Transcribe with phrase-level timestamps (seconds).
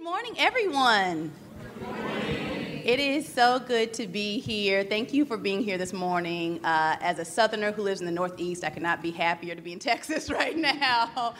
[0.00, 1.30] Good morning, everyone.
[2.82, 4.82] It is so good to be here.
[4.82, 6.64] Thank you for being here this morning.
[6.64, 9.60] Uh, as a Southerner who lives in the Northeast, I could not be happier to
[9.60, 11.34] be in Texas right now.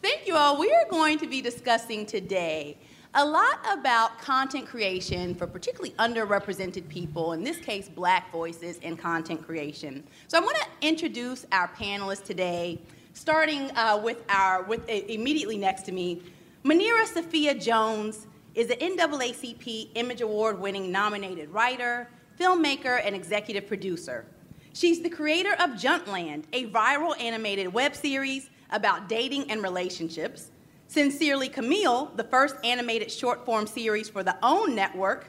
[0.00, 0.58] Thank you all.
[0.58, 2.78] We are going to be discussing today
[3.12, 8.96] a lot about content creation for particularly underrepresented people, in this case, black voices in
[8.96, 10.02] content creation.
[10.28, 12.80] So I want to introduce our panelists today,
[13.12, 16.22] starting uh, with our, with uh, immediately next to me,
[16.66, 18.26] Munirah Sophia Jones
[18.56, 24.26] is an NAACP Image Award winning nominated writer, filmmaker, and executive producer.
[24.72, 30.50] She's the creator of Juntland, a viral animated web series about dating and relationships.
[30.88, 35.28] Sincerely Camille, the first animated short form series for the OWN network,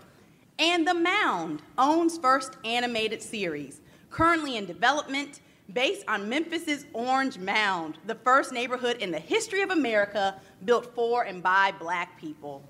[0.57, 5.41] and The Mound, OWN's first animated series, currently in development
[5.73, 11.23] based on Memphis's Orange Mound, the first neighborhood in the history of America built for
[11.23, 12.63] and by black people.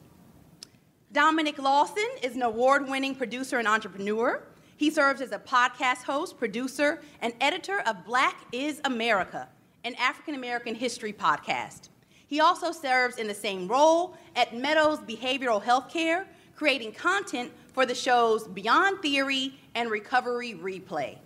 [1.12, 4.44] Dominic Lawson is an award winning producer and entrepreneur.
[4.76, 9.48] He serves as a podcast host, producer, and editor of Black is America,
[9.84, 11.90] an African American history podcast.
[12.28, 17.96] He also serves in the same role at Meadows Behavioral Healthcare, creating content for the
[17.96, 21.18] shows Beyond Theory and Recovery Replay.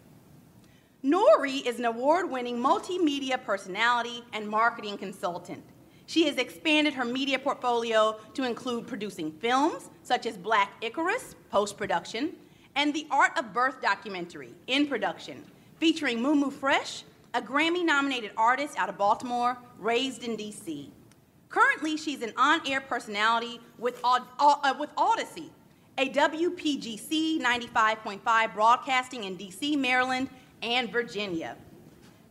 [1.04, 5.64] Nori is an award winning multimedia personality and marketing consultant.
[6.06, 11.76] She has expanded her media portfolio to include producing films such as Black Icarus, post
[11.76, 12.34] production,
[12.76, 15.44] and The Art of Birth documentary, in production,
[15.80, 20.90] featuring Mumu Fresh, a Grammy nominated artist out of Baltimore, raised in DC.
[21.50, 24.20] Currently, she's an on air personality with, uh,
[24.80, 25.50] with Audacy,
[25.98, 30.30] a WPGC 95.5 broadcasting in DC, Maryland,
[30.62, 31.56] and Virginia.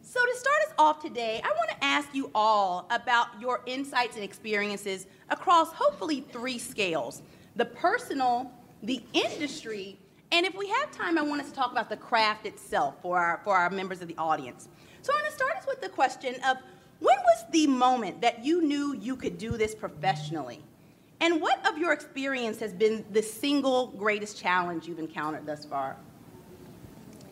[0.03, 4.17] So, to start us off today, I want to ask you all about your insights
[4.17, 7.22] and experiences across hopefully three scales
[7.56, 8.50] the personal,
[8.83, 9.98] the industry,
[10.33, 13.19] and if we have time, I want us to talk about the craft itself for
[13.19, 14.69] our, for our members of the audience.
[15.03, 16.56] So, I want to start us with the question of
[16.99, 20.60] when was the moment that you knew you could do this professionally?
[21.21, 25.97] And what of your experience has been the single greatest challenge you've encountered thus far?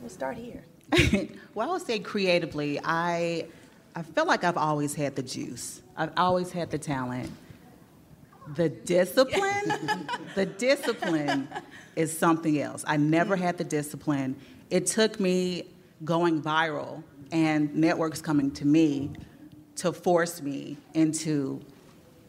[0.00, 0.62] We'll start here.
[1.54, 3.46] well, I would say creatively, I
[3.94, 5.82] I feel like I've always had the juice.
[5.96, 7.30] I've always had the talent.
[8.54, 11.48] The discipline, the discipline
[11.96, 12.84] is something else.
[12.86, 14.36] I never had the discipline.
[14.70, 15.64] It took me
[16.04, 19.10] going viral and networks coming to me
[19.76, 21.60] to force me into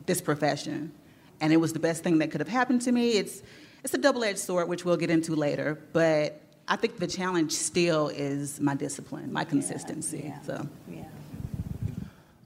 [0.08, 0.92] this profession.
[1.40, 3.12] And it was the best thing that could have happened to me.
[3.12, 3.42] It's
[3.84, 8.10] it's a double-edged sword, which we'll get into later, but I think the challenge still
[8.10, 10.26] is my discipline, my consistency.
[10.26, 10.42] Yeah.
[10.44, 10.68] So.
[10.88, 11.04] Yeah.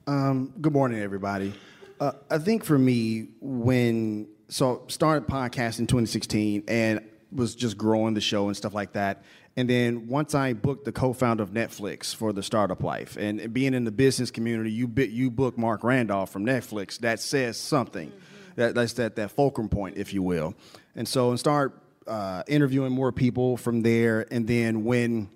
[0.07, 1.53] Um, good morning, everybody.
[1.99, 7.01] Uh, I think for me, when so started podcast in 2016 and
[7.33, 9.23] was just growing the show and stuff like that.
[9.57, 13.73] And then once I booked the co-founder of Netflix for the startup life, and being
[13.73, 16.97] in the business community, you bit, you book Marc Randolph from Netflix.
[16.99, 18.07] That says something.
[18.07, 18.19] Mm-hmm.
[18.55, 20.55] That, that's that that fulcrum point, if you will.
[20.95, 24.25] And so and start uh, interviewing more people from there.
[24.31, 25.29] And then when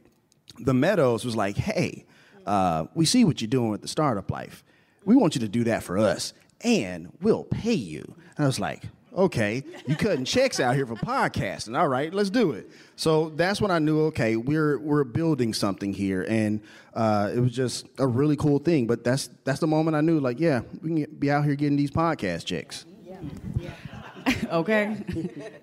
[0.60, 2.06] the Meadows was like, hey,
[2.46, 4.64] uh, we see what you're doing with the startup life.
[5.06, 8.04] We want you to do that for us, and we'll pay you.
[8.36, 8.84] And I was like,
[9.16, 11.78] okay, you cutting checks out here for podcasting.
[11.78, 12.70] All right, let's do it.
[12.96, 16.62] So that's when I knew, okay, we're we're building something here, and
[16.94, 18.88] uh, it was just a really cool thing.
[18.88, 21.78] But that's that's the moment I knew, like, yeah, we can be out here getting
[21.78, 22.86] these podcast checks.
[23.06, 23.18] Yeah.
[23.60, 24.34] yeah.
[24.52, 24.98] okay?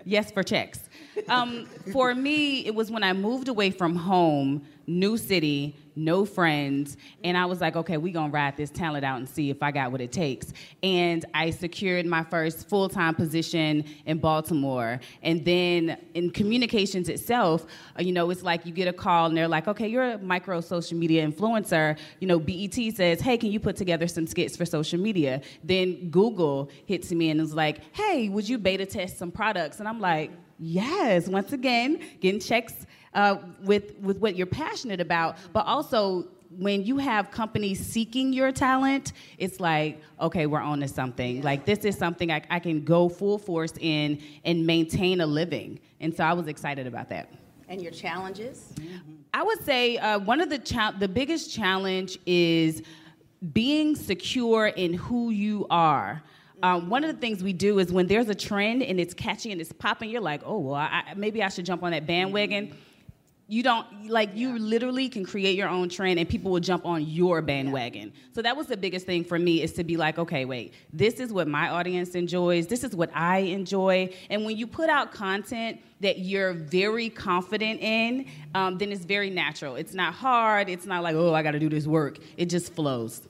[0.04, 0.80] yes, for checks.
[1.28, 6.96] Um, for me, it was when I moved away from home, new city, no friends,
[7.22, 9.70] and I was like, okay, we gonna ride this talent out and see if I
[9.70, 10.52] got what it takes.
[10.82, 15.00] And I secured my first full time position in Baltimore.
[15.22, 17.66] And then in communications itself,
[17.98, 20.18] uh, you know, it's like you get a call and they're like, okay, you're a
[20.18, 21.98] micro social media influencer.
[22.20, 25.40] You know, BET says, hey, can you put together some skits for social media?
[25.62, 29.78] Then Google hits me and is like, hey, would you beta test some products?
[29.78, 35.36] And I'm like, yes, once again, getting checks uh, with with what you're passionate about,
[35.52, 36.26] but also
[36.58, 41.42] when you have companies seeking your talent, it's like, okay, we're on to something.
[41.42, 45.80] Like this is something I, I can go full force in and maintain a living.
[46.00, 47.32] And so I was excited about that.
[47.68, 48.72] And your challenges?
[49.32, 52.82] I would say uh, one of the cha- the biggest challenge is
[53.52, 56.22] being secure in who you are.
[56.64, 59.52] Um, one of the things we do is when there's a trend and it's catchy
[59.52, 62.74] and it's popping, you're like, oh, well, I, maybe I should jump on that bandwagon.
[63.48, 67.02] You don't like you literally can create your own trend and people will jump on
[67.06, 68.14] your bandwagon.
[68.32, 71.20] So that was the biggest thing for me is to be like okay wait this
[71.20, 74.08] is what my audience enjoys this is what i enjoy.
[74.30, 79.28] And when you put out content that you're very confident in um, then it's very
[79.28, 79.76] natural.
[79.76, 82.16] It's not hard it's not like oh i gotta do this work.
[82.38, 83.20] It just flows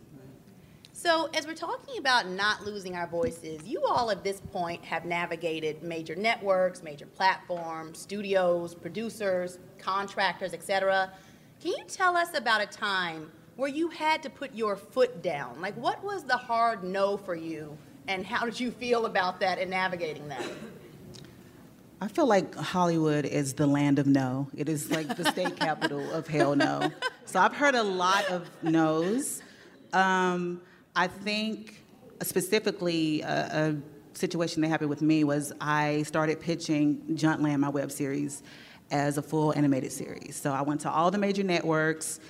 [1.05, 5.05] So, as we're talking about not losing our voices, you all at this point have
[5.05, 11.13] navigated major networks, major platforms, studios, producers, contractors, etc.
[11.61, 15.61] Can you tell us about a time where you had to put your foot down?
[15.61, 17.77] Like, what was the hard no for you,
[18.09, 20.47] and how did you feel about that and navigating that?
[22.01, 24.49] I feel like Hollywood is the land of no.
[24.57, 26.91] It is like the state capital of hell no.
[27.27, 29.43] So I've heard a lot of no's.
[29.93, 30.63] Um,
[30.97, 31.83] I think
[32.21, 33.27] uh, specifically a,
[33.73, 38.43] a situation that happened with me was I started pitching Juntland, my web series,
[38.91, 40.37] as a full animated series.
[40.37, 42.21] So I went to all the major networks,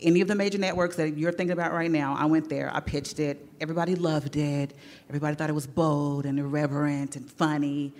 [0.00, 2.80] any of the major networks that you're thinking about right now, I went there, I
[2.80, 3.46] pitched it.
[3.60, 4.74] Everybody loved it.
[5.08, 7.92] Everybody thought it was bold and irreverent and funny.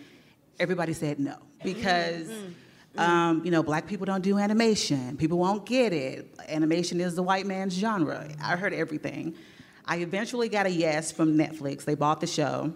[0.59, 2.29] Everybody said no because.
[2.29, 2.53] Mm, mm, mm.
[2.97, 5.17] Um, you know, black people don't do animation.
[5.17, 6.33] People won't get it.
[6.49, 8.29] Animation is the white man's genre.
[8.41, 9.35] I heard everything.
[9.87, 11.85] I eventually got a yes from Netflix.
[11.85, 12.73] They bought the show.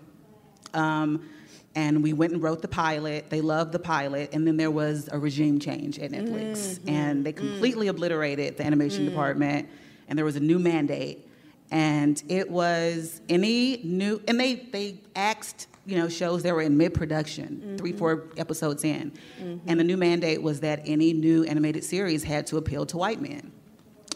[0.75, 1.29] Um,
[1.75, 3.31] and we went and wrote the pilot.
[3.31, 4.31] They loved the pilot.
[4.33, 6.79] And then there was a regime change at Netflix.
[6.79, 6.89] Mm-hmm.
[6.89, 7.91] And they completely mm.
[7.91, 9.11] obliterated the animation mm.
[9.11, 9.69] department.
[10.09, 11.27] And there was a new mandate.
[11.71, 16.77] And it was any new, and they, they asked, you know, shows that were in
[16.77, 17.99] mid-production, three, mm-hmm.
[17.99, 19.13] four episodes in.
[19.41, 19.69] Mm-hmm.
[19.69, 23.21] And the new mandate was that any new animated series had to appeal to white
[23.21, 23.53] men,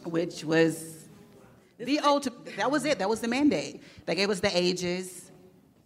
[0.04, 1.01] which was
[1.84, 2.98] the ultimate, that was it.
[2.98, 3.82] That was the mandate.
[4.06, 5.30] They gave us the ages.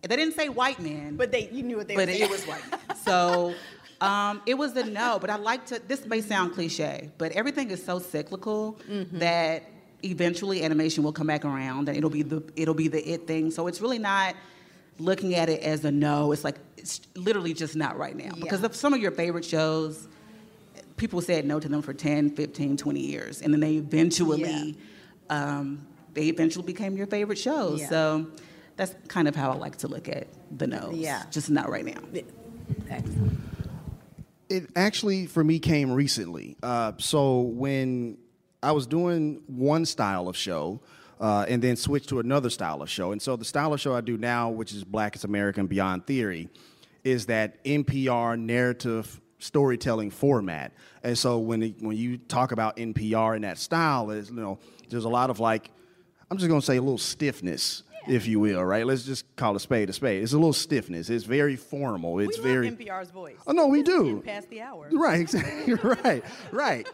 [0.03, 2.31] They didn't say white men, But they, you knew what they but were it, saying.
[2.31, 2.63] was white.
[3.05, 3.55] So
[4.01, 5.19] um, it was a no.
[5.21, 5.81] But I like to.
[5.87, 8.79] This may sound cliche, but everything is so cyclical
[9.13, 9.65] that
[10.03, 13.51] eventually animation will come back around, and it'll be the it'll be the it thing.
[13.51, 14.35] So it's really not
[14.99, 16.31] looking at it as a no.
[16.33, 20.07] It's like it's literally just not right now because of some of your favorite shows.
[20.97, 24.79] People said no to them for 10, 15, 20 years, and then they eventually,
[25.31, 27.81] um, they eventually became your favorite shows.
[27.81, 27.89] Yeah.
[27.89, 28.27] So
[28.77, 30.95] that's kind of how I like to look at the nose.
[30.95, 31.23] Yeah.
[31.31, 32.01] Just not right now.
[32.89, 33.41] Excellent.
[34.49, 36.57] It actually, for me, came recently.
[36.63, 38.17] Uh, so when
[38.63, 40.81] I was doing one style of show,
[41.21, 43.95] uh, and then switched to another style of show, and so the style of show
[43.95, 46.49] I do now, which is Black is American Beyond Theory,
[47.05, 50.73] is that NPR narrative storytelling format.
[51.03, 54.59] And so when it, when you talk about NPR in that style, is you know,
[54.89, 55.71] there's a lot of like,
[56.31, 57.83] I'm just gonna say a little stiffness.
[58.09, 58.87] If you will, right?
[58.87, 60.23] Let's just call a spade a spade.
[60.23, 61.11] It's a little stiffness.
[61.11, 62.21] It's very formal.
[62.21, 62.71] It's we very.
[62.71, 63.35] NPR's voice.
[63.49, 64.23] Oh no, we do.
[64.25, 64.89] Past the hour.
[64.93, 65.75] Right, exactly.
[65.75, 66.89] right, right.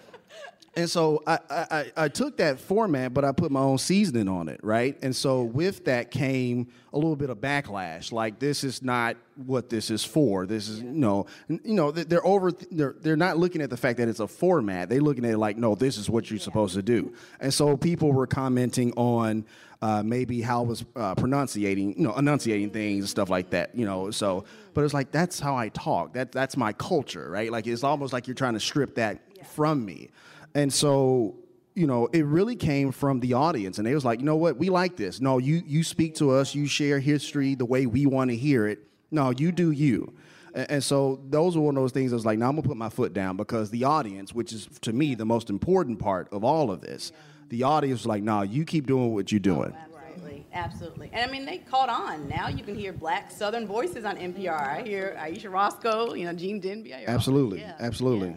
[0.74, 4.26] And so I, I, I- I took that format, but I put my own seasoning
[4.28, 4.96] on it, right?
[5.02, 8.10] And so with that came a little bit of backlash.
[8.10, 10.46] Like this is not what this is for.
[10.46, 12.52] This is you know, you know, they- they're over.
[12.52, 14.88] They're they're not looking at the fact that it's a format.
[14.88, 17.12] They're looking at it like, no, this is what you're supposed to do.
[17.40, 19.44] And so people were commenting on.
[19.82, 23.74] Uh, maybe how I was uh, pronunciating, you know, enunciating things and stuff like that,
[23.74, 24.12] you know.
[24.12, 24.44] So,
[24.74, 26.12] but it's like that's how I talk.
[26.12, 27.50] That that's my culture, right?
[27.50, 29.18] Like it's almost like you're trying to strip that
[29.48, 30.10] from me.
[30.54, 31.36] And so,
[31.74, 34.56] you know, it really came from the audience, and they was like, you know what,
[34.58, 35.20] we like this.
[35.20, 38.66] No, you you speak to us, you share history the way we want to hear
[38.66, 38.80] it.
[39.10, 40.12] No, you do you.
[40.54, 42.12] And, and so those were one of those things.
[42.12, 44.68] I was like, now I'm gonna put my foot down because the audience, which is
[44.82, 47.12] to me the most important part of all of this,
[47.48, 49.74] the audience was like, no, you keep doing what you're doing.
[49.74, 51.10] Oh, absolutely, absolutely.
[51.14, 52.28] And I mean, they caught on.
[52.28, 54.60] Now you can hear black Southern voices on NPR.
[54.60, 56.92] I hear Ayesha Rascoe, you know, Gene Demby.
[56.94, 58.28] I hear all- Absolutely, yeah, absolutely.
[58.28, 58.36] yeah.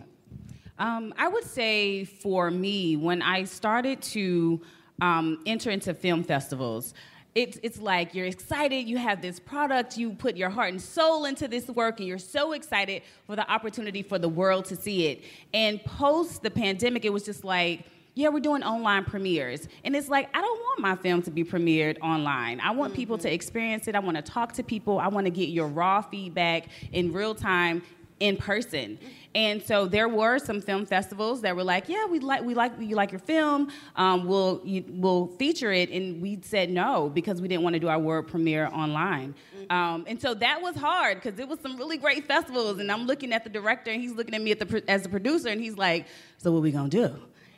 [0.78, 4.62] Um, I would say for me, when I started to
[5.02, 6.94] um, enter into film festivals,
[7.34, 11.26] it's, it's like you're excited, you have this product, you put your heart and soul
[11.26, 15.08] into this work, and you're so excited for the opportunity for the world to see
[15.08, 15.24] it.
[15.54, 19.68] And post the pandemic, it was just like, yeah, we're doing online premieres.
[19.84, 22.62] And it's like, I don't want my film to be premiered online.
[22.62, 23.96] I want people to experience it.
[23.96, 25.00] I want to talk to people.
[25.00, 27.84] I want to get your raw feedback in real time
[28.22, 28.98] in person.
[29.36, 32.72] And so there were some film festivals that were like, "Yeah, we like we like
[32.80, 33.70] you like your film.
[33.98, 37.80] Um, we'll you, we'll feature it." And we said no because we didn't want to
[37.80, 39.36] do our world premiere online.
[39.70, 42.80] Um, and so that was hard because it was some really great festivals.
[42.80, 45.10] And I'm looking at the director, and he's looking at me at the, as the
[45.10, 47.14] producer, and he's like, "So what we gonna do?"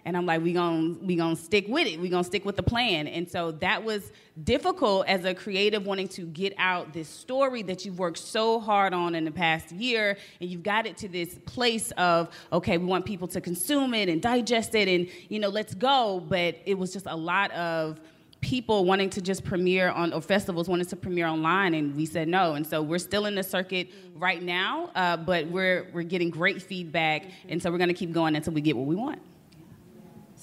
[0.07, 1.99] And I'm like, we gonna we gonna stick with it.
[1.99, 3.07] We gonna stick with the plan.
[3.07, 7.83] And so that was difficult as a creative wanting to get out this story that
[7.83, 11.37] you've worked so hard on in the past year, and you've got it to this
[11.45, 15.49] place of okay, we want people to consume it and digest it, and you know,
[15.49, 16.23] let's go.
[16.25, 17.99] But it was just a lot of
[18.39, 22.27] people wanting to just premiere on or festivals wanting to premiere online and we said
[22.27, 26.29] no and so we're still in the circuit right now uh, but we're we're getting
[26.29, 29.19] great feedback and so we're going to keep going until we get what we want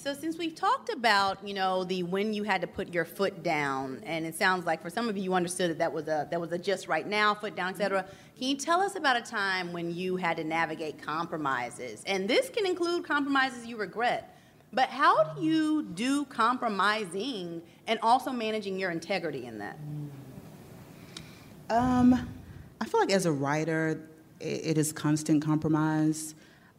[0.05, 3.41] so since we've talked about, you know, the when you had to put your foot
[3.41, 6.27] down, and it sounds like for some of you, you understood that that was a
[6.29, 8.05] that was a just right now foot down, etc.
[8.37, 12.03] Can you tell us about a time when you had to navigate compromises?
[12.05, 14.37] And this can include compromises you regret.
[14.71, 19.79] But how do you do compromising and also managing your integrity in that?
[21.71, 22.29] Um,
[22.79, 24.07] I feel like as a writer,
[24.39, 26.35] it is constant compromise.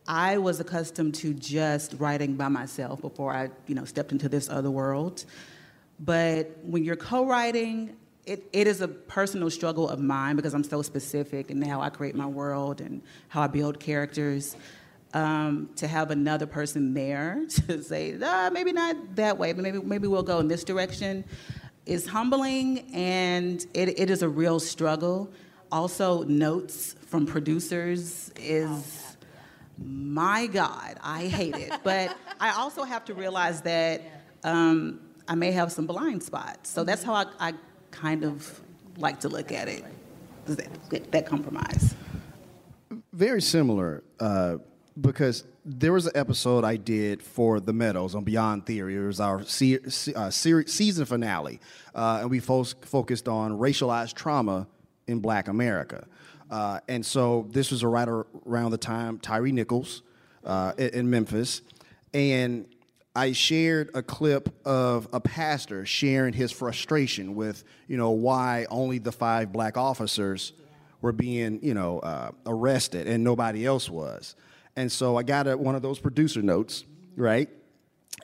[0.08, 4.48] I was accustomed to just writing by myself before I, you know, stepped into this
[4.48, 5.25] other world.
[5.98, 10.82] But when you're co-writing, it, it is a personal struggle of mine because I'm so
[10.82, 14.56] specific in how I create my world and how I build characters.
[15.14, 19.78] Um, to have another person there to say, ah, maybe not that way, but maybe
[19.78, 21.25] maybe we'll go in this direction,
[21.86, 25.30] is humbling and it, it is a real struggle.
[25.72, 29.05] Also, notes from producers is
[29.78, 31.73] my God, I hate it.
[31.85, 34.02] but I also have to realize that
[34.45, 36.71] um, I may have some blind spots.
[36.71, 37.54] So that's how I, I
[37.90, 38.61] kind of
[38.97, 39.85] like to look at it,
[40.47, 41.95] that, that compromise.
[43.12, 44.56] Very similar, uh,
[45.00, 48.97] because there was an episode I did for The Meadows on Beyond Theory.
[48.97, 49.80] It was our se-
[50.14, 51.61] uh, season finale,
[51.95, 54.66] uh, and we fo- focused on racialized trauma
[55.06, 56.06] in Black America.
[56.50, 60.03] Uh, and so this was right around the time Tyre Nichols
[60.45, 61.62] uh, in Memphis.
[62.15, 62.67] And
[63.15, 68.99] I shared a clip of a pastor sharing his frustration with, you know, why only
[68.99, 70.53] the five black officers
[71.00, 74.37] were being, you know, uh, arrested and nobody else was.
[74.76, 76.85] And so I got a, one of those producer notes,
[77.17, 77.49] right?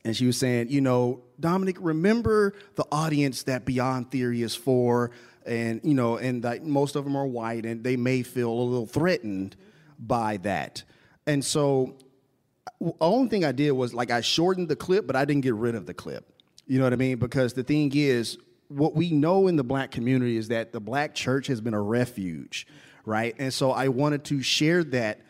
[0.05, 5.11] And she was saying, you know, Dominic, remember the audience that Beyond Theory is for
[5.46, 8.52] and you know, and that most of them are white, and they may feel a
[8.52, 9.56] little threatened
[9.99, 10.82] by that.
[11.26, 11.96] And so,
[12.80, 15.54] the only thing I did was like I shortened the clip, but I didn't get
[15.54, 16.28] rid of the clip.
[16.66, 17.18] You know what I mean?
[17.18, 21.14] Because the thing is, what we know in the black community is that the black
[21.14, 22.66] church has been a refuge,
[23.04, 23.34] right?
[23.38, 25.20] And so I wanted to share that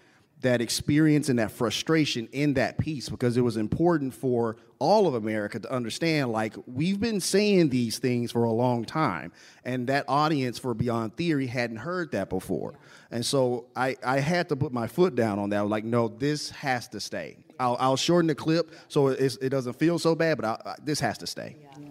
[0.42, 5.14] that experience and that frustration in that piece because it was important for all of
[5.14, 9.32] America to understand like we've been saying these things for a long time
[9.64, 12.74] and that audience for Beyond Theory hadn't heard that before.
[13.10, 15.68] And so I, I had to put my foot down on that.
[15.68, 17.36] Like, no, this has to stay.
[17.60, 20.98] I'll, I'll shorten the clip so it doesn't feel so bad, but I, I, this
[20.98, 21.56] has to stay.
[21.60, 21.81] Yeah.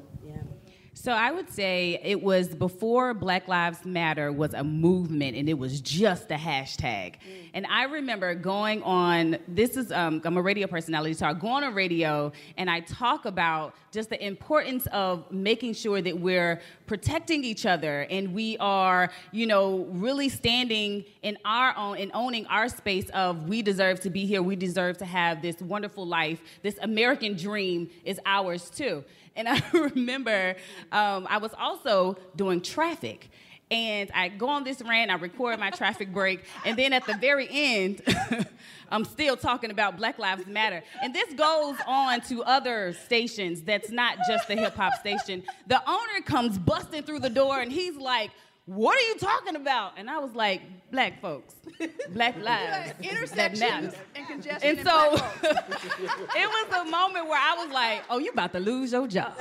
[1.02, 5.58] So I would say it was before Black Lives Matter was a movement and it
[5.58, 7.16] was just a hashtag.
[7.16, 7.50] Mm.
[7.56, 11.48] And I remember going on, this is, um, I'm a radio personality, so I go
[11.48, 16.62] on a radio and I talk about just the importance of making sure that we're
[16.86, 22.46] protecting each other and we are, you know, really standing in our own and owning
[22.46, 26.44] our space of we deserve to be here, we deserve to have this wonderful life,
[26.62, 29.04] this American dream is ours too.
[29.36, 30.56] And I remember
[30.92, 33.30] um, I was also doing traffic.
[33.70, 37.14] And I go on this rant, I record my traffic break, and then at the
[37.14, 38.02] very end,
[38.92, 40.84] I'm still talking about Black Lives Matter.
[41.02, 45.44] And this goes on to other stations that's not just the hip hop station.
[45.68, 48.32] The owner comes busting through the door and he's like,
[48.76, 49.94] what are you talking about?
[49.98, 50.62] And I was like,
[50.92, 51.56] black folks,
[52.14, 54.78] black lives, intersections and congestion.
[54.78, 55.14] And so
[55.44, 59.34] it was a moment where I was like, oh, you about to lose your job.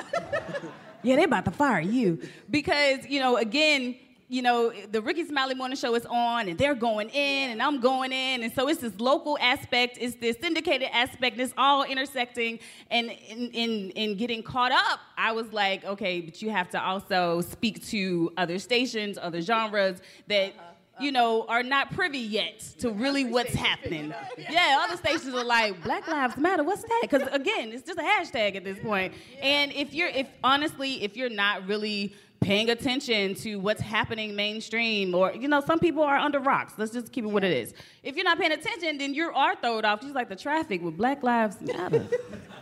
[1.05, 2.21] yeah, they about to fire you
[2.51, 3.95] because you know, again,
[4.31, 7.81] you know, the Rickey Smiley Morning Show is on and they're going in and I'm
[7.81, 8.45] going in.
[8.45, 12.61] And so it's this local aspect, it's this syndicated aspect, it's all intersecting.
[12.93, 16.81] And in, in, in getting caught up, I was like, okay, but you have to
[16.81, 20.53] also speak to other stations, other genres that.
[20.57, 20.67] Uh-huh
[20.99, 24.13] you know, are not privy yet to really what's happening.
[24.37, 26.99] Yeah, other stations are like, Black Lives Matter, what's that?
[27.01, 29.15] Because again, it's just a hashtag at this point.
[29.43, 35.15] And if you're, if honestly, if you're not really paying attention to what's happening mainstream
[35.15, 37.75] or you know some people are under rocks let's just keep it what it is
[38.03, 40.97] if you're not paying attention then you are thrown off just like the traffic with
[40.97, 42.05] black lives matter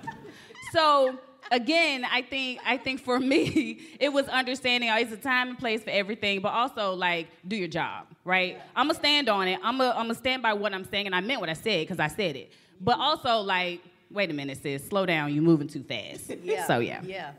[0.73, 1.17] so
[1.53, 5.59] again i think i think for me it was understanding oh, it's a time and
[5.59, 9.61] place for everything but also like do your job right i'm gonna stand on it
[9.63, 12.01] i'm gonna I'm stand by what i'm saying and i meant what i said because
[12.01, 13.81] i said it but also like
[14.11, 16.33] wait a minute, sis, slow down, you're moving too fast.
[16.43, 16.67] Yeah.
[16.67, 17.03] So yeah.
[17.05, 17.33] Yeah.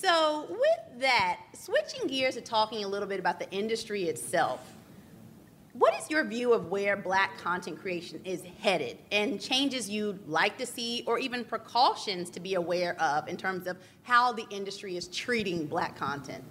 [0.00, 4.60] So with that, switching gears to talking a little bit about the industry itself.
[5.72, 10.56] What is your view of where black content creation is headed and changes you'd like
[10.58, 14.96] to see or even precautions to be aware of in terms of how the industry
[14.96, 16.44] is treating black content?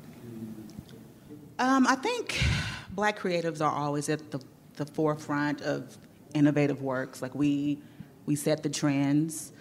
[1.57, 2.43] Um, I think
[2.91, 4.41] black creatives are always at the,
[4.75, 5.97] the forefront of
[6.33, 7.21] innovative works.
[7.21, 7.79] Like we,
[8.25, 9.53] we set the trends.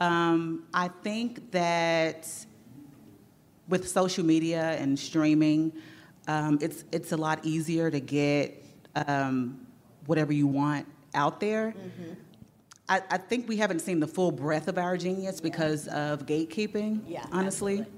[0.00, 2.28] Um, I think that
[3.68, 5.72] with social media and streaming,
[6.26, 8.62] um, it's, it's a lot easier to get
[9.06, 9.66] um,
[10.06, 11.72] whatever you want out there.
[11.76, 12.12] Mm-hmm.
[12.88, 17.02] I, I think we haven't seen the full breadth of our genius because of gatekeeping,
[17.06, 17.80] Yeah, honestly.
[17.80, 17.92] absolutely.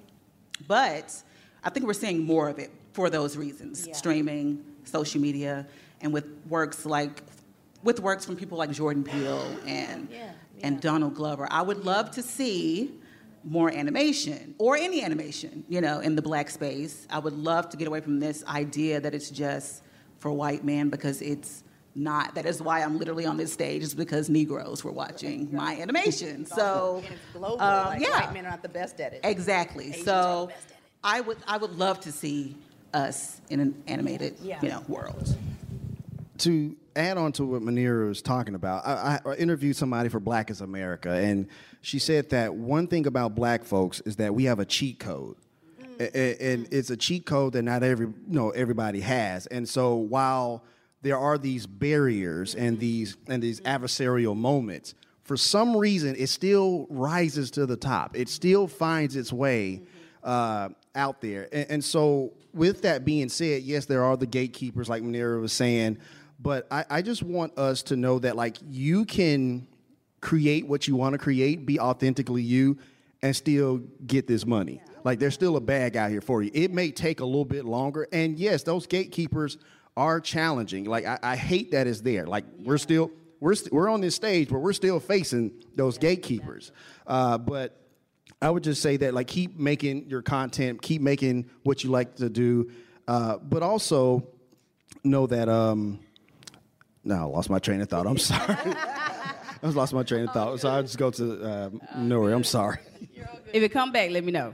[0.67, 1.23] But
[1.63, 3.95] I think we're seeing more of it for those reasons Yeah.
[3.95, 5.67] streaming, social media,
[6.01, 7.23] and with works like
[7.83, 10.81] with works from people like Jordan Peele and Yeah, and.
[10.83, 11.49] Donald Glover.
[11.51, 13.00] I would love to see
[13.45, 17.07] more animation or any animation, you know, in the black space.
[17.11, 19.83] I would love to get away from this idea that it's just
[20.19, 22.35] for white men because it's not.
[22.35, 26.45] That is why I'm literally on this stage is because Negroes were watching my animation.
[26.47, 27.61] So and it's global.
[27.63, 28.27] um, like yeah.
[28.27, 29.21] white men are not the best at it.
[29.25, 29.87] Exactly.
[29.89, 30.77] Asians are the So best at it.
[31.03, 32.57] I would I would love to see
[32.93, 34.59] us in an animated Yeah.
[34.63, 35.37] you know world.
[36.39, 40.51] to add on to what Munirah was talking about, I, I interviewed somebody for Black
[40.51, 41.49] is America, and
[41.81, 45.37] she said that one thing about black folks is that we have a cheat code.
[45.99, 49.47] And it's a cheat code that not every you know everybody has.
[49.47, 50.65] And so while
[51.03, 54.95] there are these barriers and these and these adversarial moments,
[55.25, 58.17] for some reason it still rises to the top.
[58.17, 59.83] It still finds its way
[60.23, 61.49] uh, out there.
[61.53, 65.53] And, and so, with that being said, yes, there are the gatekeepers, like Munirah was
[65.53, 65.99] saying,
[66.43, 69.67] but I, I just want us to know that, like, you can
[70.21, 72.79] create what you want to create, be authentically you,
[73.23, 74.83] and still get this money.
[75.05, 76.51] Like, there's still a bag out here for you.
[76.55, 78.09] It may take a little bit longer.
[78.13, 79.59] And yes, those gatekeepers
[79.97, 80.85] are challenging.
[80.85, 82.27] Like, I, I hate that it's there.
[82.27, 83.11] Like, we're still.
[83.43, 86.73] We're, st- we're on this stage, but we're still facing those gatekeepers.
[87.07, 87.75] Uh, but
[88.43, 92.17] I would just say that like keep making your content, keep making what you like
[92.17, 92.71] to do,
[93.09, 94.27] uh, but also
[95.05, 95.49] know that.
[95.49, 96.01] Um,
[97.05, 98.07] no, I lost my train of thought.
[98.07, 98.57] I'm sorry.
[99.63, 100.61] I just lost my train of thought.
[100.61, 102.35] So I'll just go to uh, Nori.
[102.35, 102.79] I'm sorry.
[103.53, 104.53] If it come back, let me know.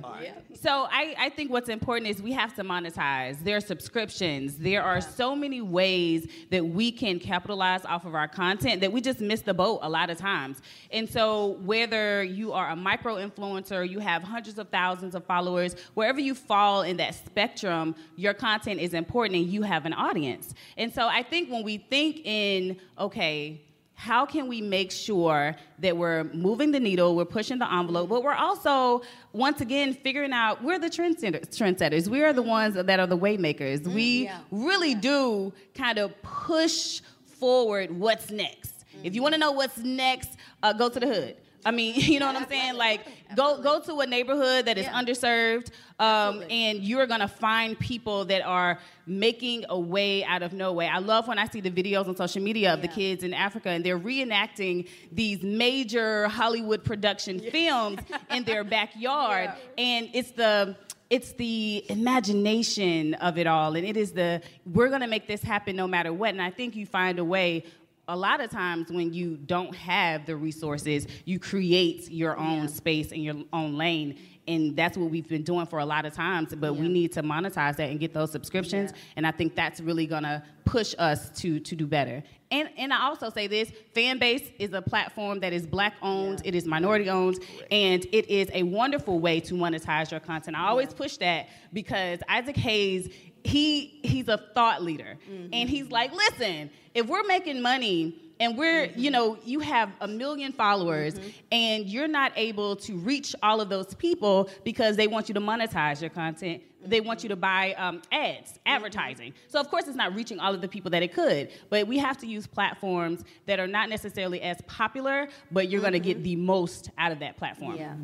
[0.61, 3.43] So I, I think what's important is we have to monetize.
[3.45, 4.57] There are subscriptions.
[4.57, 9.01] There are so many ways that we can capitalize off of our content that we
[9.01, 10.63] just miss the boat a lot of times.
[10.91, 15.77] And so whether you are a micro influencer, you have hundreds of thousands of followers,
[15.95, 20.55] wherever you fall in that spectrum, your content is important and you have an audience.
[20.77, 23.61] And so I think when we think in, okay,
[23.97, 28.23] how can we make sure that we're moving the needle, we're pushing the envelope, but
[28.23, 29.01] we're also,
[29.33, 31.49] once again, figuring out we're the trendsetters.
[31.49, 32.07] trendsetters.
[32.07, 33.87] We are the ones that are the waymakers.
[33.87, 34.41] we yeah.
[34.51, 38.85] really do kind of push forward what's next.
[39.03, 40.31] If you want to know what's next,
[40.63, 41.37] uh, go to the hood.
[41.67, 42.75] I mean, you know what I'm saying?
[42.77, 43.01] Like,
[43.35, 45.01] go go to a neighborhood that is Yeah.
[45.03, 50.73] underserved, um, and you're gonna find people that are making a way out of no
[50.73, 50.87] way.
[50.87, 53.69] I love when I see the videos on social media of the kids in Africa,
[53.71, 57.99] and they're reenacting these major Hollywood production films
[58.31, 60.77] in their backyard, and it's the
[61.09, 64.41] it's the imagination of it all, and it is the
[64.73, 66.31] we're gonna make this happen no matter what.
[66.31, 67.65] And I think you find a way
[68.09, 73.11] a lot of times when you don't have the resources, you create your own space
[73.13, 74.19] and your own lane.
[74.49, 77.23] And that's what we've been doing for a lot of times, but we need to
[77.23, 78.93] monetize that and get those subscriptions.
[78.93, 78.99] Yeah.
[79.17, 82.23] And I think that's really gonna push us to to do better.
[82.53, 86.43] And and I also say this: fan base is a platform that is black owned,
[86.45, 86.51] Yeah.
[86.51, 87.41] it is minority owned,
[87.73, 90.57] and it is a wonderful way to monetize your content.
[90.57, 93.13] I always push that because Isaac Hayes,
[93.47, 95.69] he he's a thought leader, and mm-hmm.
[95.69, 99.01] he's like, listen, if we're making money and we're mm-hmm.
[99.01, 101.29] you know you have a million followers mm-hmm.
[101.53, 105.41] and you're not able to reach all of those people because they want you to
[105.41, 109.33] monetize your content they want you to buy um, ads advertising.
[109.49, 111.99] So of course it's not reaching all of the people that it could but we
[111.99, 116.23] have to use platforms that are not necessarily as popular but you're going to get
[116.23, 117.77] the most out of that platform.
[117.77, 117.95] Yeah.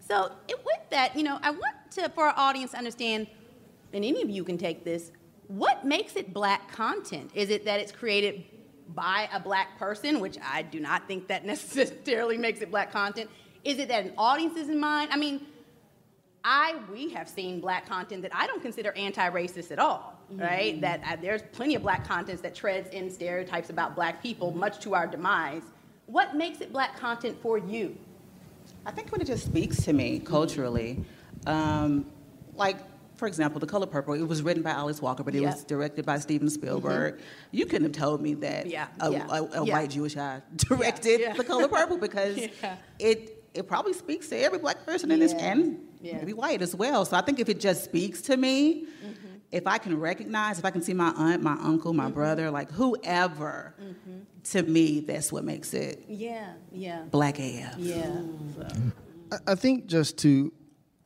[0.00, 3.26] So it, with that, you know, I want to for our audience to understand,
[3.92, 5.12] and any of you can take this.
[5.48, 7.30] What makes it black content?
[7.34, 8.44] Is it that it's created
[8.94, 13.30] by a black person, which I do not think that necessarily makes it black content?
[13.64, 15.10] Is it that an audience is in mind?
[15.12, 15.46] I mean,
[16.44, 20.80] I we have seen black content that I don't consider anti-racist at all, right?
[20.80, 24.80] That uh, there's plenty of black content that treads in stereotypes about black people, much
[24.80, 25.62] to our demise.
[26.06, 27.96] What makes it black content for you?
[28.84, 31.04] I think when it just speaks to me culturally,
[31.46, 32.06] um,
[32.56, 32.78] like
[33.22, 35.52] for example, The Color Purple, it was written by Alice Walker, but it Yeah.
[35.52, 37.20] was directed by Steven Spielberg.
[37.52, 39.72] You couldn't have told me that Yeah, a, yeah, a- a yeah.
[39.74, 41.32] white Jewish guy directed yeah.
[41.34, 42.74] The Color Purple because Yeah.
[42.98, 45.52] it it probably speaks to every black person in this Yeah.
[45.52, 46.16] and Yeah.
[46.16, 47.04] maybe white as well.
[47.04, 49.14] So I think if it just speaks to me, Mm-hmm.
[49.52, 52.72] if I can recognize, if I can see my aunt, my uncle, my brother, like
[52.72, 54.18] whoever, Mm-hmm.
[54.52, 57.78] to me, that's what makes it Yeah, yeah, black AF.
[57.78, 58.10] yeah.
[59.30, 60.52] I- I think just to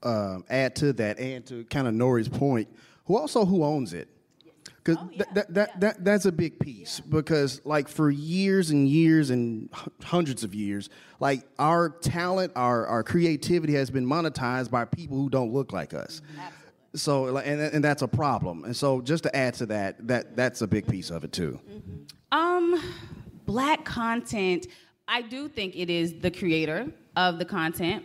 [0.02, 2.68] um, add to that and to kind of Nori's point,
[3.06, 4.08] who also who owns it?
[4.82, 7.00] Because Oh, yeah, that, that, that, that's a big piece.
[7.00, 9.68] Because like for years and years and
[10.02, 15.28] hundreds of years, like our talent, our, our creativity has been monetized by people who
[15.28, 16.22] don't look like us.
[16.94, 18.64] So like, and, and that's a problem.
[18.64, 21.58] And so just to add to that, that that's a big piece of it too.
[22.30, 22.80] Um,
[23.44, 24.68] black content.
[25.08, 28.04] I do think it is the creator of the content.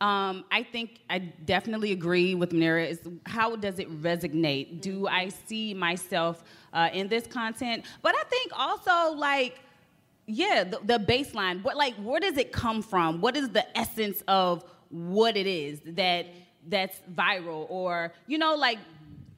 [0.00, 2.88] Um, I think I definitely agree with Munirah.
[2.88, 4.80] Is how does it resonate?
[4.80, 7.84] Do I see myself uh, in this content?
[8.02, 9.60] But I think also like
[10.26, 11.64] yeah, the, the baseline.
[11.64, 13.20] What like where does it come from?
[13.20, 16.26] What is the essence of what it is that
[16.68, 18.78] that's viral or you know like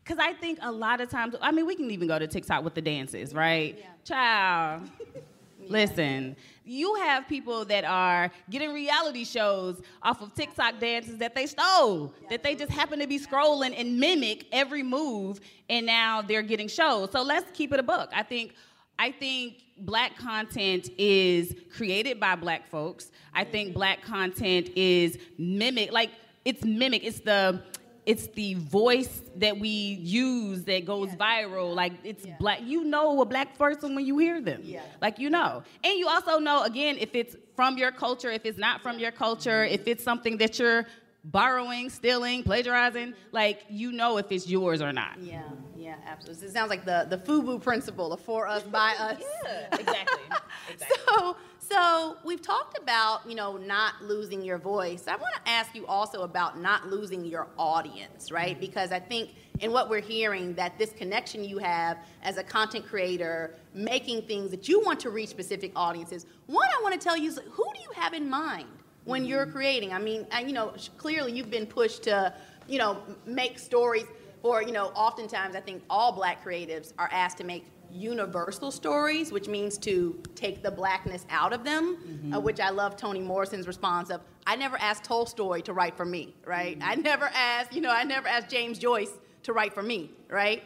[0.02, 2.64] because I think a lot of times I mean we can even go to TikTok
[2.64, 3.78] with the dances, right?
[3.78, 3.86] Yeah.
[4.04, 4.90] Child.
[5.70, 11.46] Listen, you have people that are getting reality shows off of TikTok dances that they
[11.46, 16.42] stole, that they just happen to be scrolling and mimic every move, and now they're
[16.42, 17.12] getting shows.
[17.12, 18.10] So let's keep it a book.
[18.14, 18.54] I think
[18.98, 23.10] I think black content is created by black folks.
[23.32, 26.10] I think black content is mimic like
[26.44, 27.04] it's mimic.
[27.04, 27.62] It's the
[28.06, 31.74] it's the voice that we use that goes viral.
[31.74, 32.60] Like it's black.
[32.62, 34.62] You know a black person when you hear them.
[34.64, 34.82] Yeah.
[35.00, 35.62] Like you know.
[35.84, 39.12] And you also know again if it's from your culture, if it's not from your
[39.12, 40.86] culture, if it's something that you're
[41.24, 43.28] borrowing, stealing, plagiarizing, mm-hmm.
[43.32, 45.18] like you know if it's yours or not.
[45.20, 45.42] Yeah,
[45.76, 46.48] yeah, absolutely.
[46.48, 49.22] It sounds like the the FUBU principle, the for us, by us.
[49.44, 50.22] Yeah, exactly.
[50.72, 50.98] exactly.
[51.06, 51.36] So,
[51.70, 55.04] so we've talked about you know not losing your voice.
[55.06, 58.58] I want to ask you also about not losing your audience, right?
[58.58, 59.30] Because I think
[59.60, 64.50] in what we're hearing that this connection you have as a content creator, making things
[64.50, 66.26] that you want to reach specific audiences.
[66.46, 68.68] One, I want to tell you is who do you have in mind
[69.04, 69.92] when you're creating?
[69.92, 72.34] I mean, you know, clearly you've been pushed to
[72.68, 74.06] you know make stories.
[74.42, 79.32] Or you know, oftentimes I think all black creatives are asked to make universal stories,
[79.32, 83.66] which means to take the blackness out of them, uh, which I love Toni Morrison's
[83.66, 86.78] response of, I never asked Tolstoy to write for me, right?
[86.80, 90.62] I never asked, you know, I never asked James Joyce to write for me, right?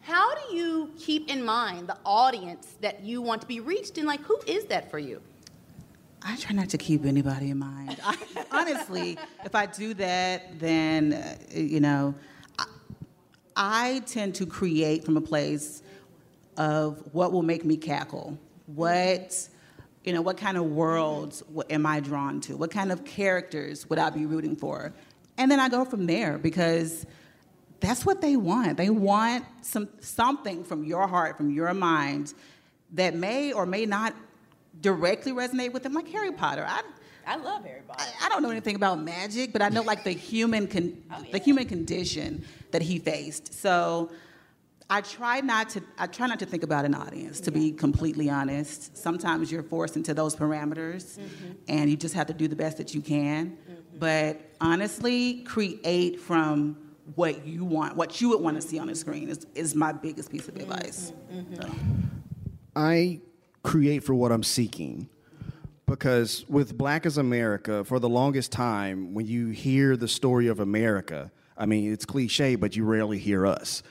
[0.00, 4.06] How do you keep in mind the audience that you want to be reached and
[4.06, 5.22] like who is that for you?
[6.24, 7.98] I try not to keep anybody in mind.
[8.04, 8.16] I,
[8.50, 12.14] honestly, if I do that, then, uh, you know,
[12.58, 12.66] I,
[13.56, 15.81] I tend to create from a place
[16.56, 18.38] of what will make me cackle.
[18.66, 19.48] What,
[20.04, 22.56] you know, what kind of worlds am I drawn to?
[22.56, 24.92] What kind of characters would I be rooting for?
[25.38, 27.06] And then I go from there because
[27.80, 28.76] that's what they want.
[28.76, 32.32] They want some something from your heart, from your mind,
[32.92, 34.14] that may or may not
[34.80, 36.64] directly resonate with them, like Harry Potter.
[36.66, 36.82] I,
[37.26, 38.04] I love Harry Potter.
[38.20, 41.24] I, I don't know anything about magic, but I know like the human con- oh,
[41.32, 43.52] the human condition that he faced.
[43.54, 44.10] So
[44.92, 48.28] I try not to I try not to think about an audience, to be completely
[48.28, 48.94] honest.
[48.94, 51.52] Sometimes you're forced into those parameters mm-hmm.
[51.66, 53.52] and you just have to do the best that you can.
[53.52, 53.98] Mm-hmm.
[53.98, 56.76] But honestly, create from
[57.14, 59.92] what you want, what you would want to see on the screen is, is my
[59.92, 61.14] biggest piece of advice.
[61.32, 61.54] Mm-hmm.
[61.54, 61.70] So.
[62.76, 63.22] I
[63.62, 65.08] create for what I'm seeking.
[65.86, 70.60] Because with Black is America, for the longest time, when you hear the story of
[70.60, 73.82] America, I mean, it's cliche, but you rarely hear us.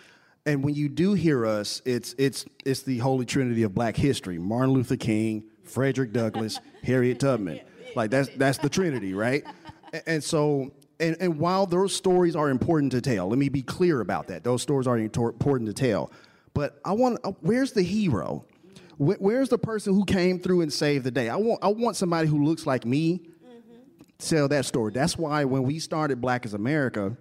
[0.45, 4.39] And when you do hear us, it's, it's, it's the holy trinity of black history
[4.39, 7.60] Martin Luther King, Frederick Douglass, Harriet Tubman.
[7.95, 9.43] Like, that's, that's the trinity, right?
[10.08, 14.01] And so, and, and while those stories are important to tell, let me be clear
[14.01, 14.43] about that.
[14.43, 16.12] Those stories are important to tell.
[16.54, 18.45] But I want, uh, where's the hero?
[18.97, 21.27] Where's the person who came through and saved the day?
[21.27, 23.21] I want, I want somebody who looks like me
[24.19, 24.91] tell that story.
[24.91, 27.17] That's why when we started Black is America,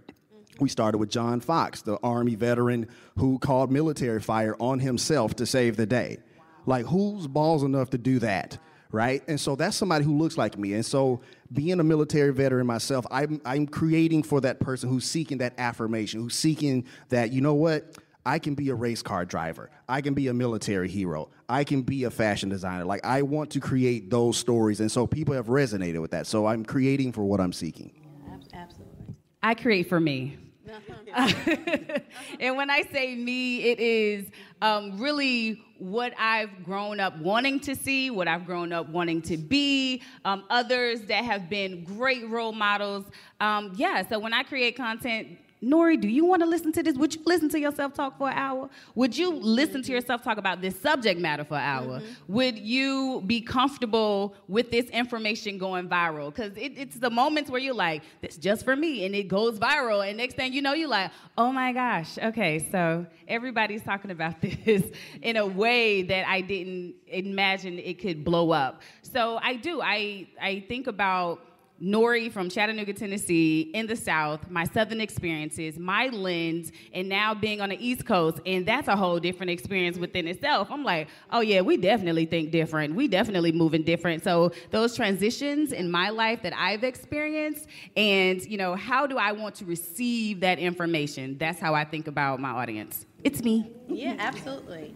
[0.60, 5.46] we started with John Fox, the Army veteran who called military fire on himself to
[5.46, 6.18] save the day.
[6.66, 8.58] Like, who's balls enough to do that?
[8.92, 9.22] Right?
[9.28, 10.74] And so that's somebody who looks like me.
[10.74, 11.20] And so,
[11.52, 16.20] being a military veteran myself, I'm, I'm creating for that person who's seeking that affirmation,
[16.20, 17.96] who's seeking that, you know what?
[18.24, 19.70] I can be a race car driver.
[19.88, 21.30] I can be a military hero.
[21.48, 22.84] I can be a fashion designer.
[22.84, 26.26] Like I want to create those stories, and so people have resonated with that.
[26.26, 27.92] So I'm creating for what I'm seeking.
[27.94, 29.14] Yeah, absolutely.
[29.42, 30.36] I create for me.
[32.40, 34.30] and when I say me, it is
[34.62, 39.36] um, really what I've grown up wanting to see, what I've grown up wanting to
[39.36, 43.06] be, um, others that have been great role models.
[43.40, 46.96] Um, yeah, so when I create content, Nori, do you want to listen to this?
[46.96, 48.70] Would you listen to yourself talk for an hour?
[48.94, 52.00] Would you listen to yourself talk about this subject matter for an hour?
[52.00, 52.32] Mm-hmm.
[52.32, 56.34] Would you be comfortable with this information going viral?
[56.34, 59.58] Because it, it's the moments where you're like, this just for me, and it goes
[59.58, 60.06] viral.
[60.06, 64.40] And next thing you know, you're like, oh my gosh, okay, so everybody's talking about
[64.64, 64.82] this
[65.20, 68.80] in a way that I didn't imagine it could blow up.
[69.02, 69.82] So I do.
[69.82, 71.40] I, I think about
[71.82, 77.60] Nori from Chattanooga, Tennessee, in the South, my Southern experiences, my lens, and now being
[77.60, 80.70] on the East Coast, and that's a whole different experience within itself.
[80.70, 82.94] I'm like, oh yeah, we definitely think different.
[82.94, 84.22] We definitely moving different.
[84.22, 87.66] So those transitions in my life that I've experienced,
[87.96, 91.38] and you know, how do I want to receive that information?
[91.38, 93.06] That's how I think about my audience.
[93.24, 93.70] It's me.
[93.88, 94.94] Yeah, absolutely.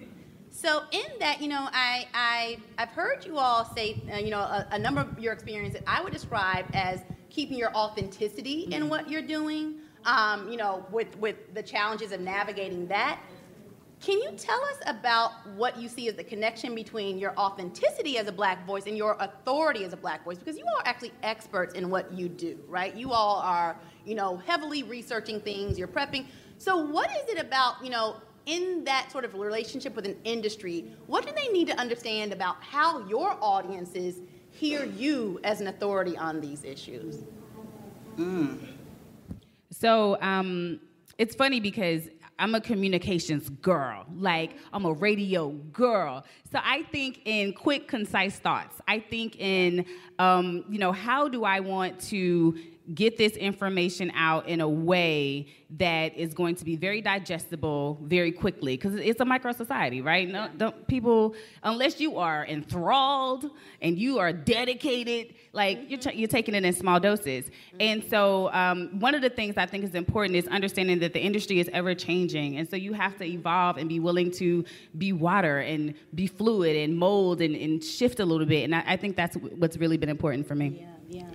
[0.65, 4.39] So in that, you know, I, I I've heard you all say, uh, you know,
[4.39, 8.73] a, a, number of your experiences I would describe as keeping your authenticity mm-hmm.
[8.73, 9.75] in what you're doing.
[10.07, 13.21] Um, you know, with with the challenges of navigating that.
[14.01, 18.27] Can you tell us about what you see as the connection between your authenticity as
[18.27, 20.39] a black voice and your authority as a black voice?
[20.39, 22.95] Because you all are actually experts in what you do, right?
[22.95, 26.27] You all are, you know, heavily researching things, you're prepping.
[26.59, 30.85] So what is it about, you know, in that sort of relationship with an industry,
[31.07, 34.17] what do they need to understand about how your audiences
[34.51, 37.25] hear you as an authority on these issues?
[38.17, 38.59] Mm.
[39.71, 40.81] So um,
[41.19, 44.07] it's funny because I'm a communications girl.
[44.15, 46.25] Like, I'm a radio girl.
[46.51, 48.81] So I think in quick, concise thoughts.
[48.89, 49.87] I think in,
[50.19, 52.59] um, you know, how do I want to
[52.93, 58.31] get this information out in a way that is going to be very digestible very
[58.31, 60.29] quickly because it's a micro society right?
[60.29, 65.91] No, don't people unless you are enthralled and you are dedicated like mm-hmm.
[65.91, 67.47] you're, you're taking it in small doses.
[67.47, 67.77] Mm-hmm.
[67.81, 71.21] and so um, one of the things i think is important is understanding that the
[71.21, 74.65] industry is ever changing and so you have to evolve and be willing to
[74.99, 78.85] be water and be fluid and mold and, and shift a little bit and I,
[78.87, 80.81] I think that's what's really been important for me.
[80.81, 81.31] Yeah yeah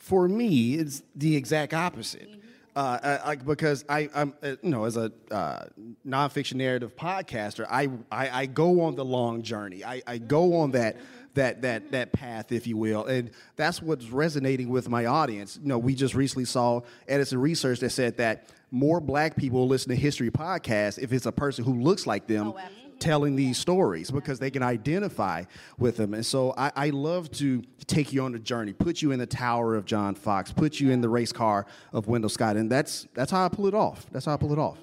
[0.00, 2.28] for me, it's the exact opposite.
[2.28, 2.40] Mm-hmm.
[2.74, 5.64] Uh, I, because I, am uh, you know, as a uh,
[6.06, 9.84] nonfiction narrative podcaster, I, I, I, go on the long journey.
[9.84, 10.96] I, I go on that,
[11.34, 15.58] that, that, that path, if you will, and that's what's resonating with my audience.
[15.60, 19.90] You know, we just recently saw Edison research that said that more Black people listen
[19.90, 22.54] to history podcasts if it's a person who looks like them.
[22.56, 22.58] Oh,
[23.00, 25.44] telling these stories because they can identify
[25.78, 26.14] with them.
[26.14, 29.26] And so I, I, love to take you on a journey, put you in the
[29.26, 33.08] tower of John Fox, put you in the race car of Wendell Scott, and that's
[33.14, 34.06] that's how I pull it off.
[34.12, 34.78] That's how I pull it off.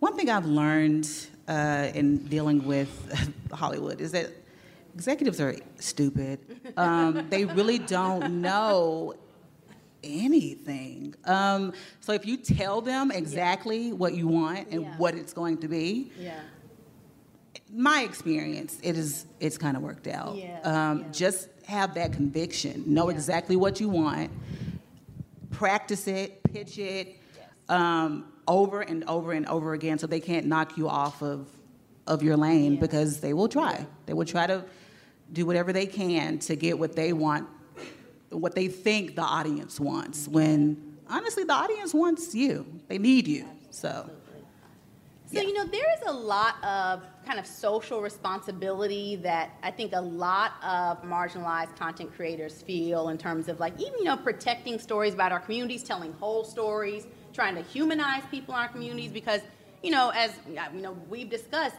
[0.00, 1.08] One thing I've learned
[1.48, 4.30] uh, in dealing with Hollywood is that
[4.94, 6.40] executives are stupid.
[6.76, 9.14] Um, they really don't know
[10.02, 11.14] anything.
[11.24, 13.94] Um, so if you tell them exactly yeah.
[13.94, 14.96] what you want and yeah.
[14.96, 16.40] what it's going to be, yeah
[17.72, 20.36] my experience, it is it's kind of worked out.
[20.36, 21.04] Yeah, um, yeah.
[21.10, 23.16] Just have that conviction, know yeah.
[23.16, 24.30] exactly what you want,
[25.50, 27.48] practice it, pitch it yes.
[27.68, 31.48] um, over and over and over again, so they can't knock you off of
[32.06, 33.84] of your lane because they will try.
[34.06, 34.64] They will try to
[35.32, 37.48] do whatever they can to get what they want,
[38.30, 40.28] what they think the audience wants.
[40.28, 42.64] When honestly, the audience wants you.
[42.86, 43.46] They need you.
[43.70, 44.08] So.
[45.32, 49.92] So, you know, there is a lot of kind of social responsibility that I think
[49.92, 54.78] a lot of marginalized content creators feel in terms of like even, you know, protecting
[54.78, 59.40] stories about our communities, telling whole stories, trying to humanize people in our communities because,
[59.82, 61.74] you know, as you know, we've discussed,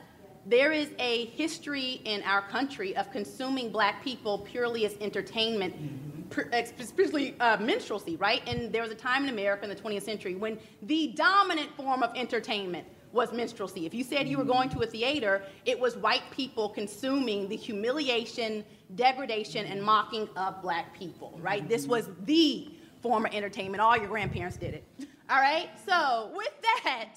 [0.46, 6.54] there is a history in our country of consuming black people purely as entertainment, mm-hmm.
[6.82, 8.42] especially uh, minstrelsy, right?
[8.46, 12.04] And there was a time in America in the 20th century when the dominant form
[12.04, 12.86] of entertainment
[13.18, 13.86] was minstrelsy.
[13.86, 17.56] If you said you were going to a theater, it was white people consuming the
[17.58, 18.64] humiliation,
[18.96, 21.68] degradation, and mocking of black people, right?
[21.68, 22.70] This was the
[23.02, 23.82] form of entertainment.
[23.82, 24.84] All your grandparents did it.
[25.30, 25.70] All right?
[25.86, 27.10] So, with that,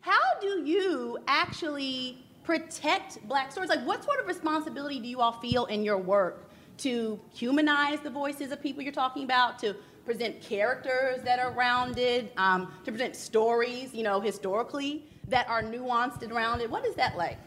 [0.00, 3.70] how do you actually protect black stories?
[3.70, 8.10] Like, what sort of responsibility do you all feel in your work to humanize the
[8.10, 9.74] voices of people you're talking about, to
[10.06, 16.22] present characters that are rounded, um, to present stories, you know, historically that are nuanced
[16.22, 16.70] and rounded.
[16.70, 17.38] What is that like?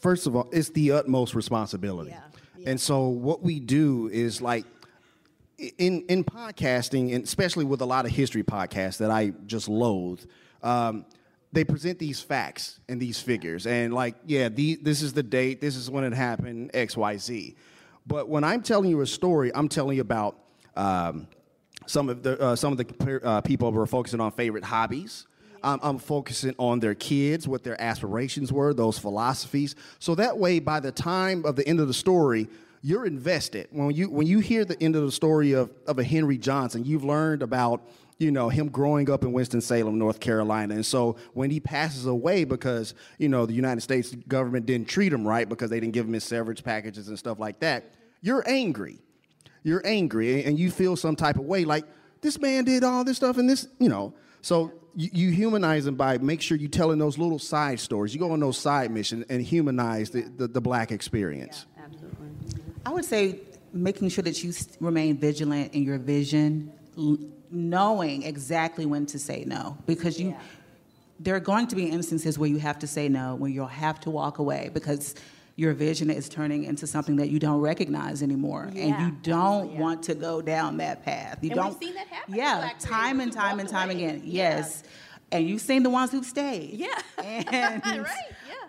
[0.00, 2.10] First of all, it's the utmost responsibility.
[2.10, 2.20] Yeah,
[2.56, 2.70] yeah.
[2.70, 4.64] And so what we do is like
[5.76, 10.24] in in podcasting, and especially with a lot of history podcasts that I just loathe,
[10.62, 11.04] um,
[11.52, 15.60] they present these facts and these figures, and like, yeah, the, this is the date,
[15.60, 17.56] this is when it happened, X, Y, Z.
[18.06, 20.38] But when I'm telling you a story, I'm telling you about
[20.76, 21.26] um,
[21.88, 25.26] some of the uh, some of the uh, people were focusing on favorite hobbies.
[25.62, 29.74] I'm, I'm focusing on their kids, what their aspirations were, those philosophies.
[29.98, 32.48] So that way, by the time of the end of the story,
[32.82, 33.68] you're invested.
[33.70, 36.84] When you when you hear the end of the story of, of a Henry Johnson,
[36.84, 40.74] you've learned about you know him growing up in Winston-Salem, North Carolina.
[40.74, 45.12] And so when he passes away because, you know, the United States government didn't treat
[45.12, 48.44] him right because they didn't give him his severance packages and stuff like that, you're
[48.46, 49.00] angry.
[49.62, 51.84] You're angry and you feel some type of way like
[52.20, 54.14] this man did all this stuff and this, you know.
[54.40, 58.14] So you, you humanize him by make sure you telling those little side stories.
[58.14, 61.66] You go on those side missions and humanize the, the, the black experience.
[61.78, 62.28] absolutely.
[62.84, 63.40] I would say
[63.72, 66.72] making sure that you remain vigilant in your vision,
[67.50, 70.30] knowing exactly when to say no, because you.
[70.30, 70.40] Yeah.
[71.20, 73.98] There are going to be instances where you have to say no, where you'll have
[74.02, 75.16] to walk away because
[75.58, 79.80] your vision is turning into something that you don't recognize anymore, and you don't yeah.
[79.80, 81.38] want to go down that path.
[81.42, 81.80] You And we've don't.
[81.82, 84.04] seen that happen Yeah, time and time and time away.
[84.04, 84.22] again.
[84.24, 84.58] Yeah.
[84.58, 84.84] Yes,
[85.32, 86.74] and you've seen the ones who've stayed.
[86.74, 86.86] Yeah.
[87.24, 88.06] and right,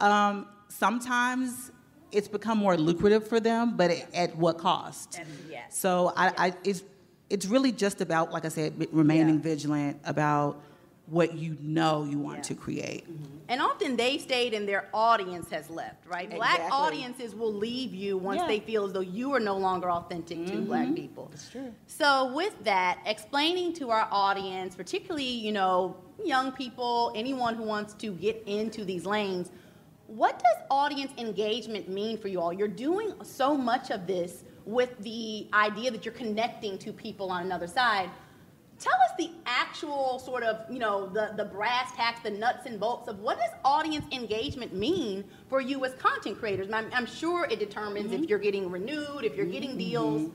[0.01, 0.29] yeah.
[0.29, 1.71] um, sometimes
[2.11, 5.19] it's become more lucrative for them, but at, at what cost?
[5.19, 5.77] And- yes.
[5.77, 6.83] So I, I, it's,
[7.29, 9.41] it's really just about, like I said, remaining Yeah.
[9.41, 10.59] vigilant about
[11.09, 12.41] what you know you want Yeah.
[12.43, 13.05] to create.
[13.47, 16.29] And often they stayed and their audience has left, right?
[16.29, 16.77] Black Exactly.
[16.77, 18.41] audiences will leave you once Yeah.
[18.43, 18.49] Mm-hmm.
[18.49, 21.27] they feel as though you are no longer authentic to black people.
[21.31, 21.73] That's true.
[21.87, 27.93] So with that, explaining to our audience, particularly, you know, young people, anyone who wants
[27.95, 29.49] to get into these lanes,
[30.05, 32.53] what does audience engagement mean for you all?
[32.53, 37.43] You're doing so much of this with the idea that you're connecting to people on
[37.43, 38.09] another side.
[38.79, 42.79] Tell us the actual sort of, you know, the, the brass tacks, the nuts and
[42.79, 46.71] bolts of what does audience engagement mean for you as content creators?
[46.71, 50.31] I'm, I'm sure it determines if you're getting renewed, if you're getting deals.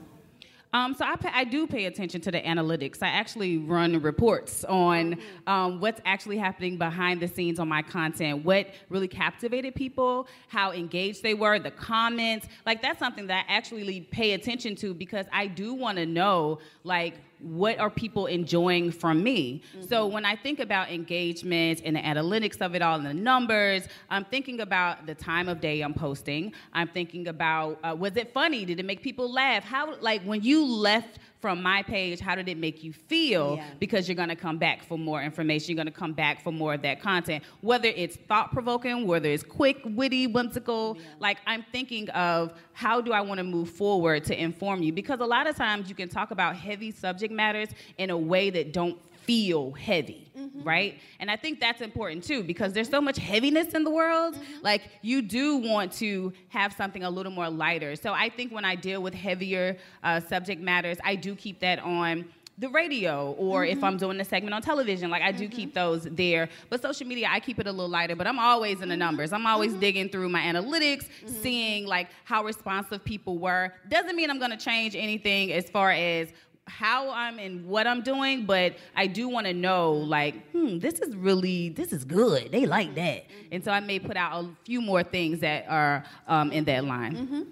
[0.75, 3.01] Um, so I, pay, I do pay attention to the analytics.
[3.01, 8.43] I actually run reports on um, what's actually happening behind the scenes on my content,
[8.43, 12.47] what really captivated people, how engaged they were, the comments.
[12.65, 16.59] Like that's something that I actually pay attention to because I do want to know
[16.83, 19.61] like what are people enjoying from me.
[19.87, 23.87] So when I think about engagement and the analytics of it all and the numbers,
[24.09, 26.53] I'm thinking about the time of day I'm posting.
[26.73, 28.65] I'm thinking about uh, was it funny?
[28.65, 29.63] Did it make people laugh?
[29.63, 33.57] How like when you left from my page, how did it make you feel?
[33.57, 33.67] Yeah.
[33.77, 35.69] Because you're gonna come back for more information.
[35.69, 39.43] You're gonna come back for more of that content, whether it's thought provoking, whether it's
[39.43, 40.97] quick, witty, whimsical.
[41.19, 44.91] Like I'm thinking of how do I want to move forward to inform you?
[44.91, 48.49] Because a lot of times you can talk about heavy subject matters in a way
[48.49, 50.63] that don't feel heavy, mm-hmm.
[50.63, 50.99] right?
[51.19, 54.35] And I think that's important too because there's so much heaviness in the world.
[54.35, 54.63] Mm-hmm.
[54.63, 57.95] Like you do want to have something a little more lighter.
[57.95, 61.79] So I think when I deal with heavier uh, subject matters, I do keep that
[61.79, 62.25] on
[62.57, 63.85] the radio or if mm-hmm.
[63.85, 66.47] I'm doing a segment on television, like I do keep those there.
[66.69, 69.33] But social media, I keep it a little lighter, but I'm always in the numbers.
[69.33, 73.73] I'm always digging through my analytics, seeing like how responsive people were.
[73.89, 76.29] Doesn't mean I'm gonna change anything as far as
[76.67, 80.99] how I'm and what I'm doing, but I do want to know, like, hmm, this
[80.99, 82.51] is really, this is good.
[82.51, 86.03] They like that, and so I may put out a few more things that are
[86.27, 87.47] um, in that line.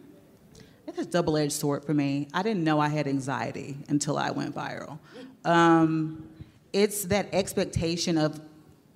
[0.88, 2.28] It's a double-edged sword for me.
[2.34, 5.00] I didn't know I had anxiety until I went viral.
[5.46, 6.28] Um,
[6.74, 8.40] it's that expectation of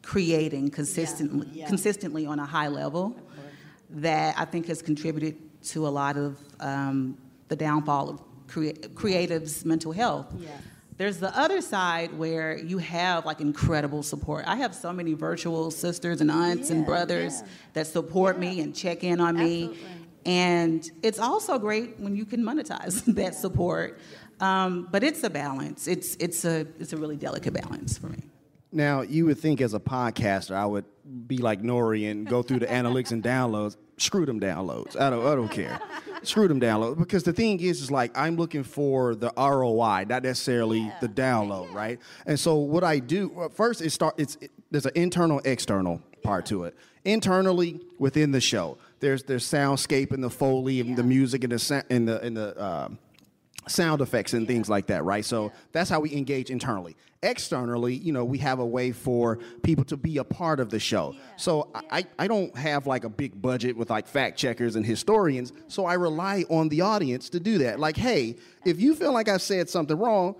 [0.01, 1.67] creating consistently, yeah.
[1.67, 3.15] consistently on a high level
[3.89, 5.37] that I think has contributed
[5.69, 10.33] to a lot of um, the downfall of crea- creatives' mental health.
[10.37, 10.49] Yeah.
[10.97, 14.45] There's the other side where you have like incredible support.
[14.47, 17.47] I have so many virtual sisters and aunts and brothers yeah.
[17.73, 19.65] that support me and check in on me.
[19.65, 19.93] Absolutely.
[20.25, 23.99] And it's also great when you can monetize that support.
[24.39, 25.87] Um, but it's a balance.
[25.87, 28.23] It's, it's, a, it's a really delicate balance for me.
[28.71, 30.85] Now, you would think as a podcaster, I would
[31.27, 33.77] be like Nori and go through the analytics and downloads.
[33.97, 34.99] Screw them downloads.
[34.99, 35.79] I don't, I don't care.
[36.23, 36.97] Screw them downloads.
[36.97, 41.73] Because the thing is, is like I'm looking for the ROI, not necessarily the download,
[41.73, 41.99] right?
[42.25, 44.15] And so what I do well, first, is start.
[44.17, 46.75] It's it, there's an internal, external part to it.
[47.05, 51.85] Internally, within the show, there's there's soundscape and the foley and the music and the
[51.89, 52.63] and the and the.
[52.63, 52.99] Um,
[53.67, 55.23] sound effects and things like that, right?
[55.25, 56.95] So that's how we engage internally.
[57.23, 60.79] Externally, you know, we have a way for people to be a part of the
[60.79, 61.15] show.
[61.35, 65.51] So I, I don't have like a big budget with like fact checkers and historians.
[65.67, 67.79] So I rely on the audience to do that.
[67.79, 70.35] Like, hey, if you feel like I said something wrong,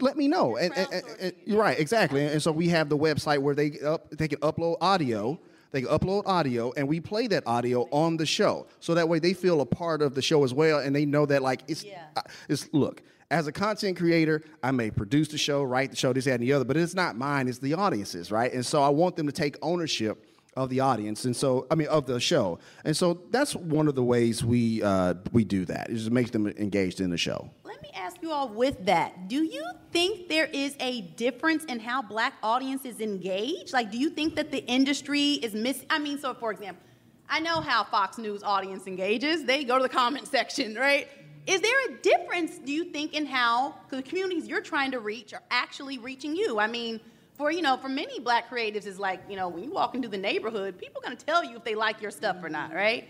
[0.00, 0.56] let me know.
[0.56, 2.24] And, and- and- and- you're right, exactly.
[2.24, 5.38] And so we have the website where they up, they can upload audio.
[5.72, 8.66] They upload audio, and we play that audio on the show.
[8.80, 11.26] So that way, they feel a part of the show as well, and they know
[11.26, 12.04] that like it's Yeah.
[12.16, 13.02] uh, it's look.
[13.30, 16.42] As a content creator, I may produce the show, write the show, this, that, and
[16.42, 18.52] the other, but it's not mine, it's the audience's, right?
[18.52, 21.88] And so I want them to take ownership of the audience, and so I mean
[21.88, 25.88] of the show, and so that's one of the ways we uh, we do that.
[25.88, 27.48] It just makes them engaged in the show.
[27.72, 29.28] Let me ask you all with that.
[29.28, 33.72] Do you think there is a difference in how black audiences engage?
[33.72, 35.86] Like, do you think that the industry is missing?
[35.88, 36.82] I mean, so for example,
[37.30, 39.44] I know how Fox News audience engages.
[39.44, 41.08] They go to the comment section, right?
[41.46, 45.32] Is there a difference, do you think, in how the communities you're trying to reach
[45.32, 46.58] are actually reaching you?
[46.58, 47.00] I mean,
[47.38, 50.08] for you know, for many black creatives, is like you know, when you walk into
[50.08, 53.08] the neighborhood, people are gonna tell you if they like your stuff or not, right?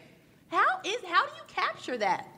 [0.52, 2.28] How is how do you capture that?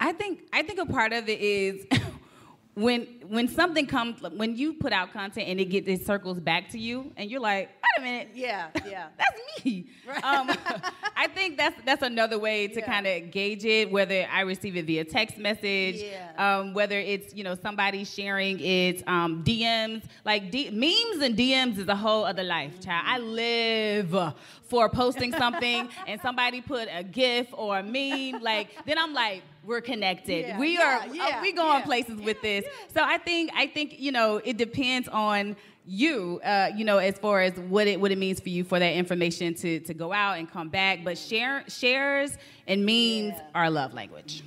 [0.00, 1.86] I think I think a part of it is
[2.74, 6.70] when when something comes when you put out content and it gets it circles back
[6.70, 9.08] to you and you're like, wait a minute, Yeah, yeah.
[9.18, 9.86] that's me.
[10.22, 10.50] Um,
[11.16, 12.86] I think that's that's another way to Yeah.
[12.86, 13.90] kind of gauge it.
[13.90, 16.32] Whether I receive it via text message, Yeah.
[16.60, 20.02] um, whether it's you know somebody sharing it, um, DMs.
[20.24, 23.04] Like D- memes and DMs is a whole other life, child.
[23.06, 24.34] I live
[24.68, 28.40] for posting something and somebody put a GIF or a meme.
[28.42, 30.46] Like then I'm like, we're connected.
[30.46, 31.08] Yeah, we yeah, are.
[31.08, 31.84] uh, we going yeah.
[31.84, 32.64] places with this.
[32.94, 35.56] So I think I think you know it depends on
[35.86, 38.78] you, uh, you know, as far as what it what it means for you for
[38.78, 41.04] that information to to go out and come back.
[41.04, 42.36] But share shares
[42.66, 43.42] and means Yeah.
[43.54, 44.42] are love language.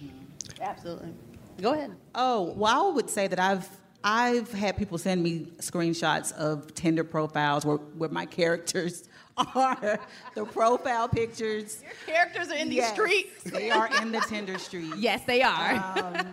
[0.61, 1.13] Absolutely.
[1.61, 1.95] Go ahead.
[2.15, 3.69] Oh, well, I would say that I've
[4.03, 9.03] I've had people send me screenshots of Tinder profiles where, where my characters
[9.37, 9.99] are
[10.35, 11.81] the profile pictures.
[11.83, 13.43] Your characters are in these Yes, streets.
[13.45, 14.95] They are in the Tinder streets.
[14.97, 16.25] Yes, they are.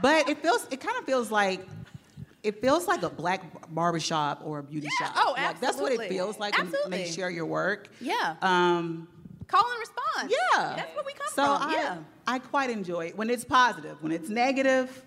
[0.00, 1.66] But it feels it kind of feels like
[2.42, 3.42] it feels like a black
[3.72, 5.14] barbershop or a beauty Yeah, shop.
[5.16, 7.88] oh, Like, that's what it feels like when they share your work.
[8.00, 8.34] Yeah.
[8.42, 9.06] Um,
[9.46, 10.32] Call and response.
[10.56, 10.74] yeah.
[10.76, 11.68] That's what we come so from.
[11.70, 11.96] I, yeah.
[12.26, 14.02] I quite enjoy it when it's positive.
[14.02, 15.04] When it's negative,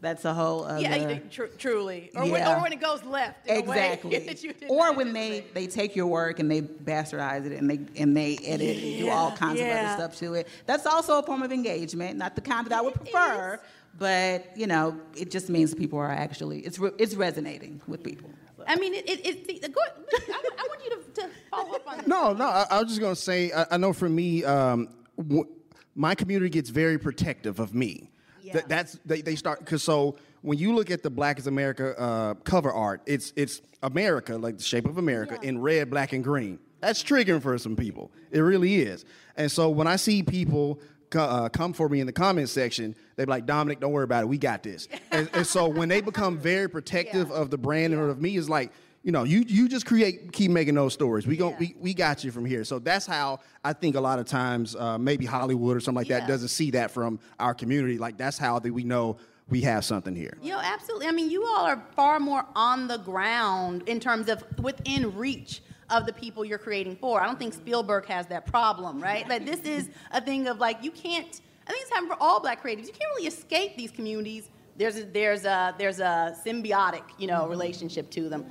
[0.00, 0.80] that's a whole other.
[0.80, 2.10] Yeah, tr- truly.
[2.14, 3.46] Or, when, or when it goes left.
[3.48, 4.18] In a way Exactly.
[4.26, 7.68] that you did or when they, they take your work and they bastardize it and
[7.68, 10.48] they and they edit and do all Yeah, kinds of other stuff to it.
[10.66, 13.60] That's also a form of engagement, not the kind that I would prefer, is.
[13.98, 18.30] but you know, it just means people are actually it's re- it's resonating with people.
[18.66, 21.88] I mean, it, it, it, the- go, I, I want you to, to follow up
[21.90, 22.06] on this.
[22.06, 22.44] No, no.
[22.46, 23.50] I, I was just gonna say.
[23.52, 25.46] I, I know for me, um, w-
[25.94, 28.10] my community gets very protective of me.
[28.48, 28.54] Yeah.
[28.54, 31.98] That, that's they, they start because so when you look at the Black is America
[31.98, 35.48] uh, cover art, it's it's America like the shape of America Yeah.
[35.48, 36.58] in red, black, and green.
[36.80, 38.12] That's triggering for some people.
[38.30, 39.04] It really is.
[39.36, 40.80] And so when I see people
[41.14, 44.22] uh, come for me in the comment section, they be like, Dominic, don't worry about
[44.24, 44.26] it.
[44.26, 44.86] We got this.
[45.10, 47.34] and, and so when they become very protective Yeah.
[47.36, 48.70] of the brand and of me, it's like,
[49.08, 51.26] you know, you you just create, keep making those stories.
[51.26, 51.56] We Yeah.
[51.58, 52.62] we, we got you from here.
[52.62, 56.10] So that's how I think a lot of times uh, maybe Hollywood or something like
[56.10, 56.18] Yeah.
[56.20, 57.96] that doesn't see that from our community.
[57.96, 59.16] Like that's how that we know
[59.48, 60.36] we have something here.
[60.42, 61.06] Know, absolutely.
[61.06, 65.62] I mean, you all are far more on the ground in terms of within reach
[65.88, 67.22] of the people you're creating for.
[67.22, 69.26] I don't think Spielberg has that problem, right?
[69.26, 71.40] Like this is a thing of like you can't.
[71.66, 72.88] I think it's happening for all black creatives.
[72.88, 74.50] You can't really escape these communities.
[74.76, 78.44] There's a, there's a there's a symbiotic you know relationship to them.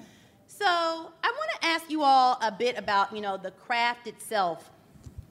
[0.58, 4.72] So I want to ask you all a bit about you know the craft itself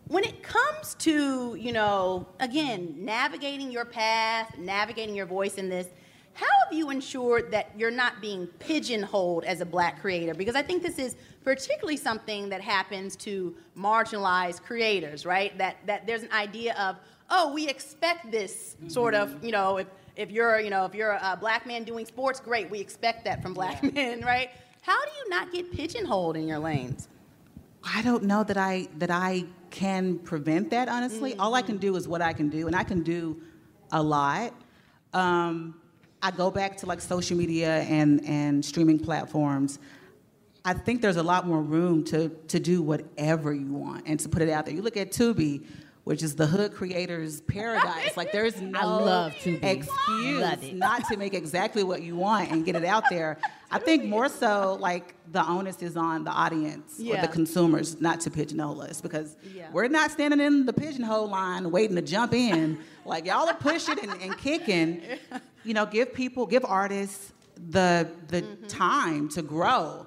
[0.09, 5.89] when it comes to, you know, again, navigating your path, navigating your voice in this,
[6.35, 10.35] how have you ensured that you're not being pigeonholed as a black creator?
[10.35, 15.57] Because I think this is particularly something that happens to marginalized creators, right?
[15.59, 16.97] That that there's an idea of,
[17.31, 19.47] oh, we expect this sort of, mm-hmm.
[19.47, 22.70] you know, if if you're, you know, if you're a black man doing sports, great,
[22.70, 24.51] we expect that from black men, right?
[24.87, 27.09] How do you not get pigeonholed in your lanes?
[27.82, 30.89] I don't know that I that I can prevent that.
[30.89, 33.41] Honestly, all I can do is what I can do, and I can do
[33.91, 34.55] a lot.
[35.12, 35.80] Um,
[36.22, 39.80] I go back to like social media and and streaming platforms.
[40.64, 44.28] I think there's a lot more room to to do whatever you want and to
[44.28, 44.74] put it out there.
[44.74, 45.64] You look at Tubi,
[46.05, 48.16] which is the hood creators paradise.
[48.16, 49.66] like there's no love to be.
[49.66, 53.39] excuse Love not to make exactly what you want and get it out there.
[53.71, 58.21] I think more so like the onus is on the audience or the consumers not
[58.21, 59.69] to pigeonhole us because Yeah.
[59.73, 62.79] we're not standing in the pigeonhole line waiting to jump in.
[63.05, 65.03] like y'all are pushing and, and kicking.
[65.64, 67.33] You know, give people, give artists
[67.71, 68.67] the the Mm-hmm.
[68.67, 70.07] time to grow,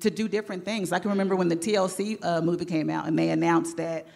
[0.00, 0.92] to do different things.
[0.92, 4.06] I can remember when the TLC uh, movie came out and they announced that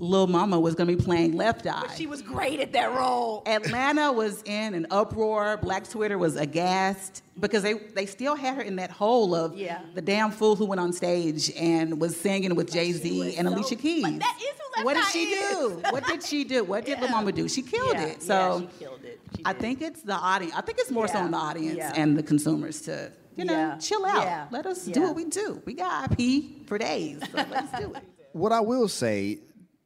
[0.00, 1.82] Lil Mama was going to be playing Left Eye.
[1.86, 3.42] But she was great at that role.
[3.46, 5.58] Atlanta was in an uproar.
[5.58, 9.80] Black Twitter was aghast because they, they still had her in that hole of Yeah.
[9.94, 13.54] the damn fool who went on stage and was singing with Jay Z and so-
[13.54, 14.02] Alicia Keys.
[14.02, 15.82] but that is who Left what did Eye she do?
[15.90, 16.64] What did she do?
[16.64, 17.14] What did Lil Yeah.
[17.16, 17.48] Mama do?
[17.48, 18.22] She killed Yeah, it.
[18.22, 19.20] So yeah, she killed it.
[19.36, 20.54] She I think it's the audience.
[20.56, 21.92] I think it's more so Yeah, on the audience yeah.
[21.94, 24.22] and the consumers to you know chill out.
[24.22, 25.60] yeah, Let us do what we do.
[25.66, 27.20] We got IP for days.
[27.30, 28.02] So let's do it.
[28.32, 29.40] What I will say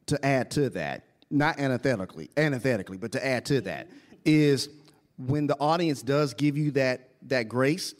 [0.07, 3.87] to add to that, not antithetically, antithetically, but to add to that,
[4.23, 4.69] is
[5.17, 7.95] when the audience does give you that that grace,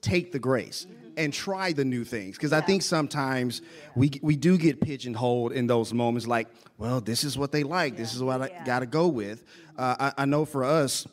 [0.00, 0.86] take the grace
[1.18, 2.36] and try the new things.
[2.36, 3.62] Because I think sometimes
[3.94, 7.96] we we do get pigeonholed in those moments, like, well, this is what they like,
[7.96, 8.64] this is what I Yeah.
[8.64, 9.44] got to go with.
[9.76, 11.06] Uh, I, I know for us,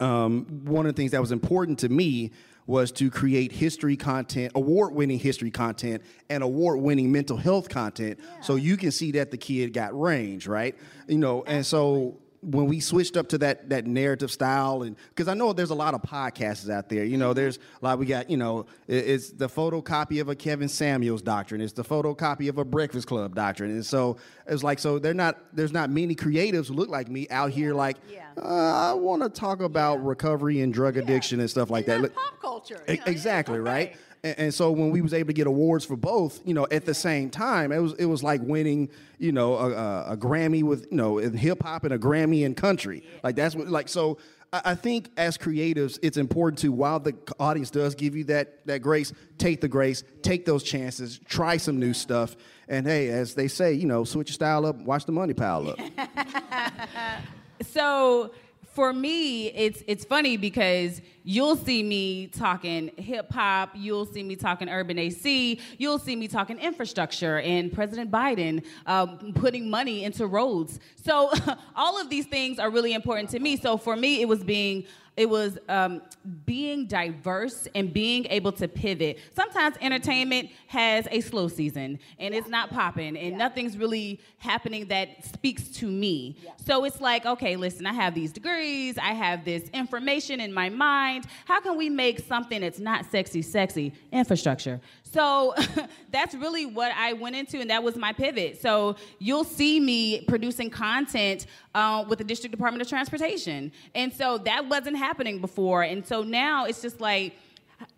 [0.00, 2.30] um, one of the things that was important to me
[2.66, 8.76] was to create history content, award-winning history content, and award-winning mental health content, so you
[8.76, 10.76] can see that the kid got range, right?
[11.08, 15.28] You know, and so when we switched up to that that narrative style, and because
[15.28, 18.06] I know there's a lot of podcasts out there, you know, there's a lot we
[18.06, 22.48] got, you know, it- it's the photocopy of a Kevin Samuels doctrine, it's the photocopy
[22.48, 24.16] of a Breakfast Club doctrine, and so
[24.48, 27.74] it's like so they're not there's not many creatives who look like me out here
[27.74, 27.96] like.
[28.12, 28.18] Yeah.
[28.42, 32.14] Uh, I want to talk about recovery and drug addiction and stuff like And that.
[32.14, 32.82] pop culture.
[32.88, 33.96] You know, exactly yeah, right.
[34.24, 36.84] And, and so when we was able to get awards for both, you know, at
[36.84, 40.86] the same time, it was it was like winning, you know, a, a, Grammy with
[40.90, 43.02] you know in hip hop and a Grammy in country.
[43.22, 44.18] Like that's what like so.
[44.52, 48.66] I I think as creatives, it's important to while the audience does give you that
[48.66, 52.36] that grace, take the grace, take those chances, try some new stuff,
[52.68, 55.68] and hey, as they say, you know, switch your style up, watch the money pile
[55.68, 55.78] up.
[57.62, 58.32] So
[58.72, 64.34] for me, it's it's funny because you'll see me talking hip hop, you'll see me
[64.34, 70.26] talking urban AC, you'll see me talking infrastructure and President Biden um, putting money into
[70.26, 70.80] roads.
[70.96, 71.30] So
[71.76, 73.56] all of these things are really important to me.
[73.56, 74.86] So for me, it was being
[75.16, 76.00] it was um,
[76.46, 79.18] being diverse and being able to pivot.
[79.34, 85.24] Sometimes entertainment has a slow season and it's not popping and nothing's really happening that
[85.24, 86.36] speaks to me.
[86.64, 90.70] So it's like, okay, listen, I have these degrees, I have this information in my
[90.70, 91.26] mind.
[91.44, 93.92] How can we make something that's not sexy sexy?
[94.12, 94.80] Infrastructure.
[95.12, 95.54] So
[96.10, 98.60] that's really what I went into, and that was my pivot.
[98.60, 103.72] So you'll see me producing content uh, with the District Department of Transportation.
[103.94, 105.82] And so that wasn't happening before.
[105.82, 107.36] And so now it's just like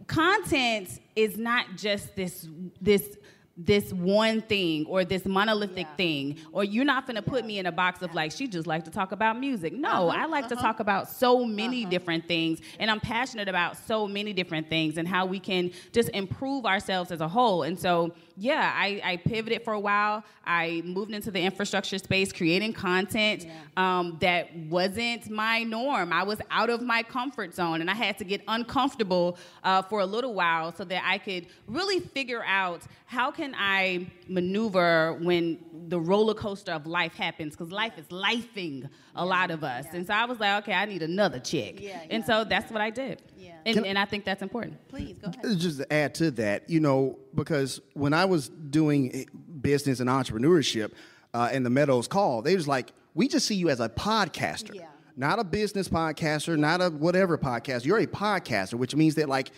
[0.06, 2.48] content is not just this
[2.80, 3.16] this
[3.56, 7.66] this one thing or this monolithic thing or you're not going to put me in
[7.66, 9.72] a box of like she just like to talk about music.
[9.72, 14.08] No i like to talk about so many different things and i'm passionate about so
[14.08, 17.62] many different things and how we can just improve ourselves as a whole.
[17.62, 20.24] And so yeah i, I pivoted for a while.
[20.46, 23.46] I moved into the infrastructure space creating content
[23.78, 26.12] um, that wasn't my norm.
[26.12, 30.00] I was out of my comfort zone and i had to get uncomfortable uh, for
[30.00, 35.58] a little while so that i could really figure out how can I maneuver when
[35.88, 37.54] the roller coaster of life happens?
[37.56, 39.86] Because life is lifing a lot of us.
[39.92, 41.80] And so I was like, okay, I need another chick.
[41.80, 42.26] Yeah, And yeah.
[42.26, 43.20] so that's what I did.
[43.36, 43.52] Yeah.
[43.66, 44.86] And, Can- and I think that's important.
[44.88, 45.44] Please go ahead.
[45.44, 49.24] Uh, just to add to that, you know, because when I was doing eh,
[49.60, 50.92] business and entrepreneurship
[51.34, 54.74] uh, in the Meadows Call, they was like, we just see you as a podcaster.
[54.74, 54.86] Yeah.
[55.16, 57.84] Not a business podcaster, not a whatever podcast.
[57.84, 59.50] You're a podcaster, which means that like,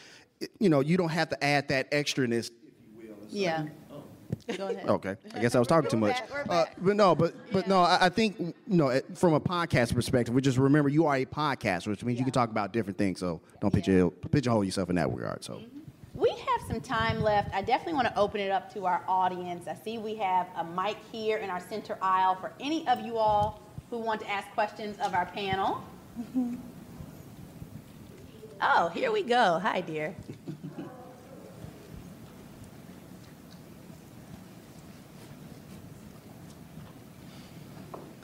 [0.42, 2.50] eh, you know, you don't have to add that extraness.
[3.30, 3.66] Yeah.
[4.56, 4.86] Go ahead.
[4.88, 6.18] Okay, I guess I was talking too We're much.
[6.20, 6.76] back, we're Uh, back.
[6.78, 10.34] but no, but but no, I, I think you know it- from a podcast perspective,
[10.34, 13.18] we just remember you are a podcaster, which means you can talk about different things.
[13.20, 15.42] So don't pigeonhole, pigeonhole yourself in that regard.
[15.44, 15.60] So.
[16.14, 17.54] We have some time left.
[17.54, 19.66] I definitely want to open it up to our audience.
[19.68, 23.18] I see we have a mic here in our center aisle for any of you
[23.18, 23.60] all
[23.90, 25.84] who want to ask questions of our panel.
[28.62, 29.58] Oh, here we go.
[29.58, 30.14] Hi, dear.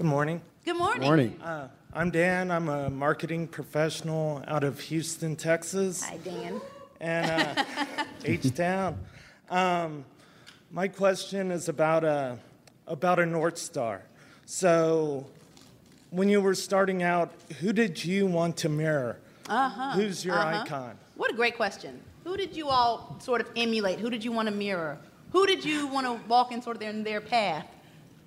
[0.02, 0.42] Good morning.
[0.64, 1.02] Good morning.
[1.06, 1.40] Morning.
[1.40, 2.50] Uh, I'm Dan.
[2.50, 6.60] I'm a marketing professional out of Houston, Texas, Hi, Dan.
[7.00, 7.64] and uh,
[8.24, 8.98] H Town.
[9.48, 10.04] Um,
[10.72, 12.36] my question is about a
[12.88, 14.02] about a North Star.
[14.44, 15.24] So,
[16.10, 17.30] when you were starting out,
[17.60, 19.18] who did you want to mirror?
[19.48, 19.92] Uh-huh.
[19.92, 20.62] Who's your Uh-huh.
[20.64, 20.98] icon?
[21.14, 22.00] What a great question.
[22.24, 24.00] Who did you all sort of emulate?
[24.00, 24.98] Who did you want to mirror?
[25.30, 27.68] Who did you want to walk in sort of in their path?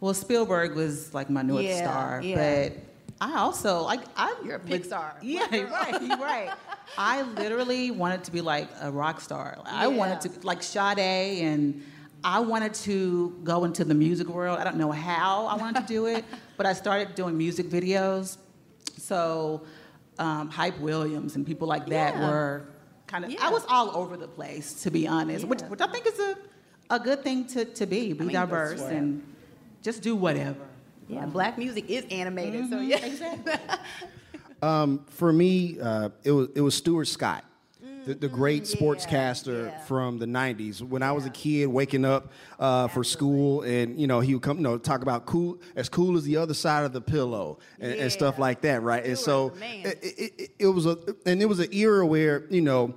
[0.06, 2.36] Well, Spielberg was like my North Yeah, Star, yeah.
[2.70, 2.78] but
[3.20, 4.36] I also like I.
[4.45, 5.14] You're a Pixar.
[5.24, 6.51] Yeah, right, you're right.
[6.99, 9.58] I literally wanted to be like a rock star.
[9.66, 11.82] I wanted to like Sade, and
[12.24, 14.60] I wanted to go into the music world.
[14.60, 16.24] I don't know how I wanted to do it,
[16.58, 18.38] but I started doing music videos.
[18.99, 19.64] So,
[20.20, 22.30] um, Hype Williams and people like that Yeah.
[22.30, 22.68] were
[23.08, 23.32] kind of.
[23.32, 23.39] Yeah.
[23.41, 25.70] I was all over the place, to be honest, which, Yeah.
[25.70, 26.38] which I think is a
[26.91, 28.14] a good thing to, to be.
[28.14, 29.24] Be mean, diverse and
[29.86, 30.65] just do whatever.
[31.07, 33.05] Yeah, black music is animated, so yeah.
[33.05, 33.53] Exactly.
[35.09, 37.45] For me, uh, it was it was Stuart Scott,
[38.05, 38.83] the, the great Mm-hmm.
[38.83, 39.79] yeah, sportscaster yeah.
[39.81, 40.81] from the '90s.
[40.81, 44.41] When I was a kid, waking up uh, for school, and you know he would
[44.41, 47.59] come, you know, talk about cool as cool as the other side of the pillow
[47.79, 49.05] and, and stuff like that, right?
[49.05, 49.86] and so Stuart's the man.
[49.86, 52.95] it, it, it, it was a and it was an era where you know.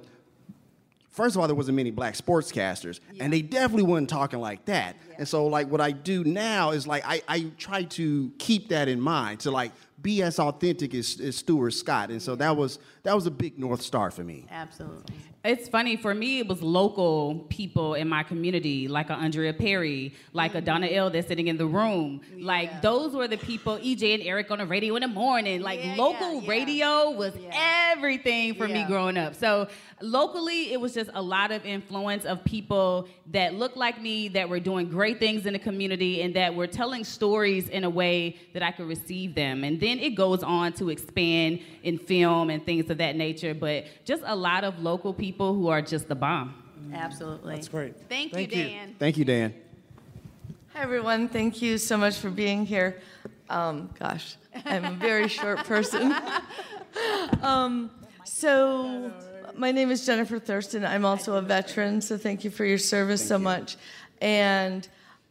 [1.19, 4.95] First of all, there wasn't many black sportscasters, and they definitely weren't talking like that.
[5.19, 8.87] And so, like, what I do now is like I, I try to keep that
[8.87, 12.11] in mind to like be as authentic as, as Stuart Scott.
[12.11, 14.45] And so that was that was a big north star for me.
[14.51, 15.15] Absolutely.
[15.45, 16.41] It's funny for me.
[16.41, 21.11] It was local people in my community, like a Andrea Perry, like a Donna L.
[21.11, 22.21] that's sitting in the room.
[22.39, 23.79] Like those were the people.
[23.79, 25.63] EJ and Eric on the radio in the morning.
[25.63, 26.49] Like Yeah, local yeah, yeah.
[26.51, 27.93] radio was Yeah.
[27.93, 29.35] everything for me growing up.
[29.37, 29.69] So
[30.03, 34.49] locally, it was just a lot of influence of people that looked like me, that
[34.49, 38.37] were doing great things in the community, and that were telling stories in a way
[38.55, 39.65] that I could receive them.
[39.65, 43.55] And then it goes on to expand in film and things of that nature.
[43.55, 46.55] But just a lot of local people who are just the bomb.
[46.93, 47.55] Absolutely.
[47.55, 47.97] That's great.
[48.09, 48.69] Thank, Thank you, you.
[48.69, 48.97] Dan.
[48.99, 49.55] Thank you, Dan.
[50.75, 51.29] Hi, everyone.
[51.29, 53.01] Thank you so much for being here.
[53.51, 56.15] Um, gosh, I'm a very short person.
[57.43, 57.91] um,
[58.25, 59.11] so,
[59.57, 60.85] my name is Jennifer Thurston.
[60.85, 63.77] I'm also a veteran, so thank you for your service so much.
[64.21, 64.87] And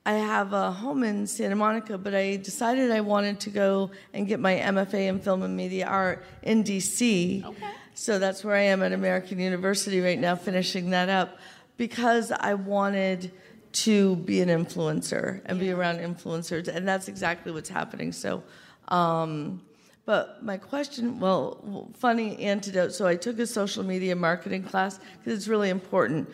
[0.08, 4.26] I have a home in Santa Monica, but I decided I wanted to go and
[4.26, 7.44] get my MFA in Film and Media Art in DC.
[7.44, 7.68] Okay.
[7.94, 11.40] So that's where I am at American University right now, finishing that up,
[11.76, 13.34] because I wanted
[13.74, 18.14] to be an influencer and be around influencers, and that's exactly what's happening.
[18.14, 18.44] So,
[18.88, 19.62] um,
[20.06, 22.94] but my question, well, funny antidote.
[22.94, 26.30] So I took a social media marketing class because it's really important.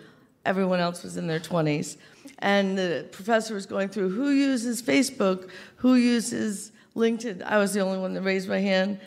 [0.46, 1.98] Everyone else was in their 20s.
[2.40, 7.42] And the professor was going through who uses Facebook, who uses LinkedIn.
[7.44, 9.00] I was the only one that raised my hand.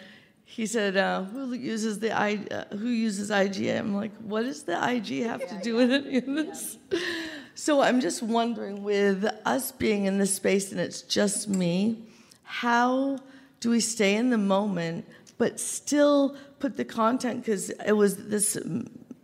[0.44, 2.38] He said, uh, "Who uses the I?
[2.50, 6.18] Uh, who uses IG?" I'm like, "What does the IG have to do with any
[6.18, 6.78] of this?"
[7.58, 11.96] So I'm just wondering, with us being in this space and it's just me,
[12.42, 13.18] how
[13.60, 15.06] do we stay in the moment
[15.38, 17.40] but still put the content?
[17.40, 18.58] Because it was this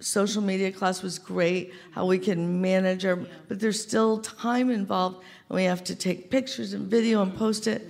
[0.02, 3.16] social media class was great, how we can manage our,
[3.48, 5.16] but there's still time involved,
[5.48, 7.88] and we have to take pictures and video and post it.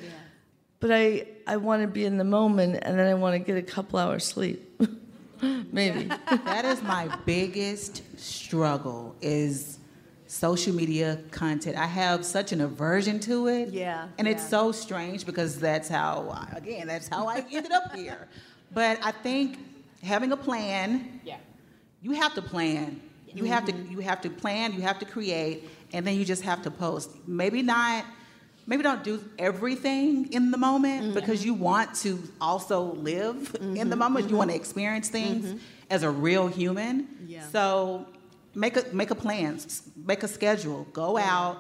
[0.81, 3.57] But I, I want to be in the moment, and then I want to get
[3.57, 4.81] a couple hours sleep,
[5.73, 6.05] maybe.
[6.45, 9.79] that is my biggest struggle is
[10.27, 11.77] social media content.
[11.77, 13.69] I have such an aversion to it.
[13.69, 17.95] Yeah, And it's so strange because that's how I, again, that's how I ended up
[17.95, 18.29] here.
[18.73, 19.59] But I think
[20.03, 21.37] having a plan, Yeah.
[22.03, 23.01] You have to plan.
[23.35, 23.93] You have to Mm-hmm.
[23.93, 27.11] you have to plan, you have to create, and then you just have to post.
[27.27, 28.05] Maybe not
[28.67, 31.15] maybe don't do everything in the moment Mm-hmm.
[31.15, 32.81] because you want to also
[33.11, 34.29] live in the moment.
[34.31, 36.95] You want to experience things as a real human.
[37.05, 37.29] Mm-hmm.
[37.29, 37.49] Yeah.
[37.49, 38.07] So
[38.55, 39.59] make a make a plan,
[40.05, 40.87] make a schedule.
[40.93, 41.57] Go out,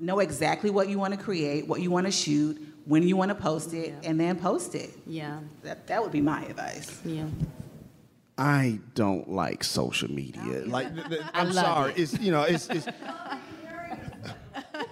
[0.00, 3.28] know exactly what you want to create, what you want to shoot, when you want
[3.28, 4.90] to post it, and then post it.
[5.06, 5.38] Yeah.
[5.62, 7.00] That that would be my advice.
[7.04, 7.26] Yeah.
[8.42, 10.64] I don't like social media.
[10.66, 11.92] Like, th- th- I'm sorry.
[11.92, 11.98] it.
[11.98, 12.68] It's you know, it's.
[12.68, 12.88] it's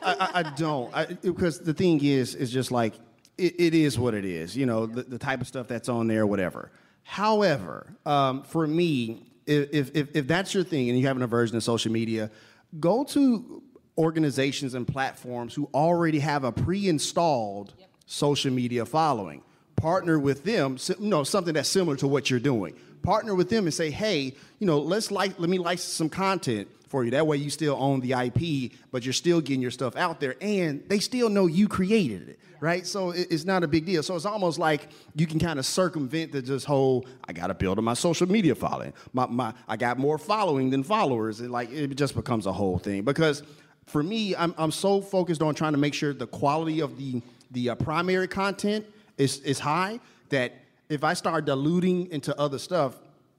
[0.02, 2.94] I, I, I don't I, because the thing is, is just like
[3.36, 4.56] it, it is what it is.
[4.56, 6.70] You know, the, the type of stuff that's on there, whatever.
[7.02, 11.56] However, um, for me, if, if if that's your thing and you have an aversion
[11.56, 12.30] to social media,
[12.78, 13.64] go to
[13.98, 17.74] organizations and platforms who already have a pre-installed
[18.06, 19.42] social media following
[19.80, 22.74] partner with them you know something that's similar to what you're doing.
[23.02, 26.68] Partner with them and say hey you know let's like let me license some content
[26.88, 27.12] for you.
[27.12, 30.36] That way you still own the ip but you're still getting your stuff out there
[30.40, 32.86] and they still know you created it right?
[32.86, 34.02] So it's not a big deal.
[34.02, 37.78] So it's almost like you can kind of circumvent the just whole i gotta build
[37.78, 41.72] on my social media following my, my i got more following than followers and like
[41.72, 43.02] it just becomes a whole thing.
[43.02, 43.42] Because
[43.86, 47.22] for me I'm, I'm so focused on trying to make sure the quality of the
[47.52, 48.86] the uh, primary content
[49.20, 50.00] is is high,
[50.30, 50.52] that
[50.88, 52.96] if I start diluting into other stuff,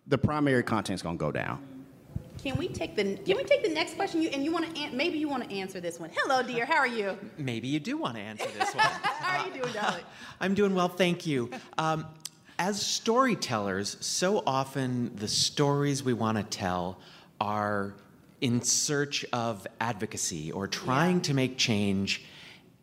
[0.08, 1.60] the primary content's gonna go down.
[2.44, 4.22] Can we take the Can we take the next question?
[4.22, 6.12] You and you want to an- maybe you want to answer this one.
[6.16, 6.66] Hello, dear.
[6.66, 7.18] How are you?
[7.38, 8.86] Maybe you do want to answer this one.
[8.86, 10.04] How are you doing, darling?
[10.40, 11.52] I'm doing well, thank you.
[11.78, 12.06] Um,
[12.58, 17.00] as storytellers, so often the stories we want to tell
[17.40, 17.94] are
[18.40, 22.24] in search of advocacy or trying to make change.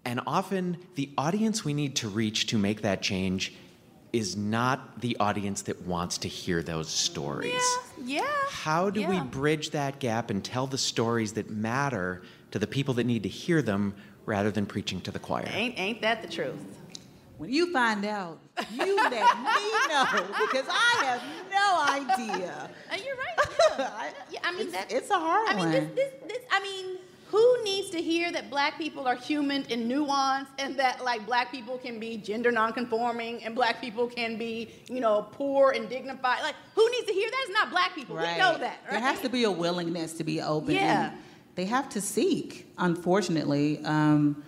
[0.09, 3.53] And often the audience we need to reach to make that change
[4.11, 7.53] is not the audience that wants to hear those stories.
[7.99, 8.23] Yeah.
[8.23, 8.27] Yeah.
[8.49, 12.95] How do we bridge that gap and tell the stories that matter to the people
[12.95, 13.95] that need to hear them
[14.25, 15.47] rather than preaching to the choir?
[15.53, 16.57] Ain't ain't that the truth?
[17.37, 18.41] When you find out,
[18.73, 20.07] you let me know
[20.41, 22.71] because I have no idea.
[22.91, 23.49] Uh, you're right.
[23.79, 23.91] Yeah.
[23.99, 24.91] I- yeah, I mean it's, that.
[24.91, 25.73] it's a hard I mean, one.
[25.73, 26.97] this, this, this, I mean,
[27.31, 31.51] who needs to hear that black people are human and nuanced and that like black
[31.51, 36.43] people can be gender nonconforming and black people can be, you know, poor and dignified?
[36.43, 37.41] Like, who needs to hear that?
[37.45, 38.17] It's not black people.
[38.17, 38.91] We know that, right?
[38.91, 40.75] There has to be a willingness to be open.
[40.75, 41.13] Yeah.
[41.55, 43.81] They have to seek, unfortunately.
[43.85, 44.43] Um,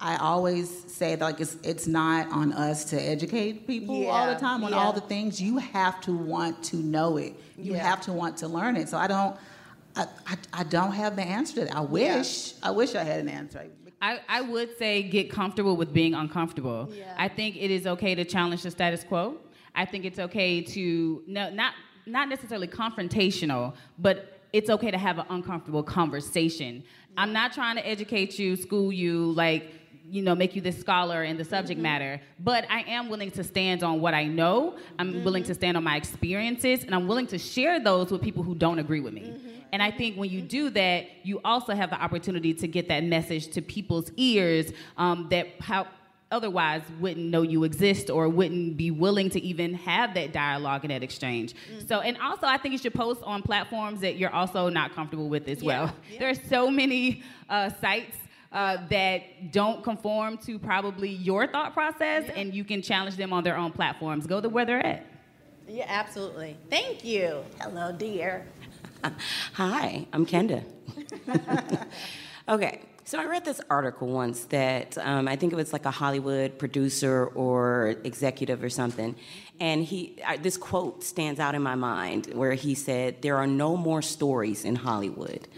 [0.00, 4.38] I always say that like it's it's not on us to educate people all the
[4.38, 4.78] time on yeah.
[4.78, 5.42] all the things.
[5.42, 7.34] You have to want to know it.
[7.56, 7.86] You Yeah.
[7.88, 8.88] have to want to learn it.
[8.88, 9.36] So I don't
[9.98, 11.76] I, I, I don't have the answer to that.
[11.76, 13.66] I wish I wish I had an answer.
[14.00, 16.88] I, I would say get comfortable with being uncomfortable.
[16.92, 17.14] Yeah.
[17.18, 19.36] I think it is okay to challenge the status quo.
[19.74, 21.72] I think it's okay to no, not
[22.06, 26.84] not necessarily confrontational, but it's okay to have an uncomfortable conversation.
[27.16, 29.72] I'm not trying to educate you, school you, like
[30.10, 31.82] you know, make you this scholar in the subject Mm-hmm.
[31.82, 32.20] matter.
[32.38, 34.76] But I am willing to stand on what I know.
[34.98, 35.48] I'm willing Mm-hmm.
[35.48, 38.78] to stand on my experiences, and I'm willing to share those with people who don't
[38.78, 39.22] agree with me.
[39.22, 39.48] Mm-hmm.
[39.72, 43.04] And I think when you do that, you also have the opportunity to get that
[43.04, 45.86] message to people's ears um, that how
[46.30, 50.90] otherwise wouldn't know you exist or wouldn't be willing to even have that dialogue and
[50.90, 51.54] that exchange.
[51.54, 51.86] Mm-hmm.
[51.86, 55.28] So, and also, I think you should post on platforms that you're also not comfortable
[55.28, 55.94] with as Yeah, well.
[56.10, 56.18] yeah.
[56.18, 58.16] There are so many uh, sites.
[58.50, 63.44] Uh, that don't conform to probably your thought process, and you can challenge them on
[63.44, 64.26] their own platforms.
[64.26, 65.04] Go to where they're at.
[65.68, 66.56] Yeah, absolutely.
[66.70, 67.44] Thank you.
[67.60, 68.46] Hello, dear.
[69.54, 70.64] Hi, I'm Kenda.
[72.48, 75.90] okay, so I read this article once that um, I think it was like a
[75.90, 79.14] Hollywood producer or executive or something,
[79.60, 83.76] and he this quote stands out in my mind where he said, "There are no
[83.76, 85.48] more stories in Hollywood."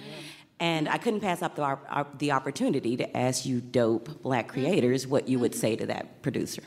[0.58, 4.48] And I couldn't pass up the, op- op- the opportunity to ask you, dope black
[4.48, 6.62] creators, what you would say to that producer.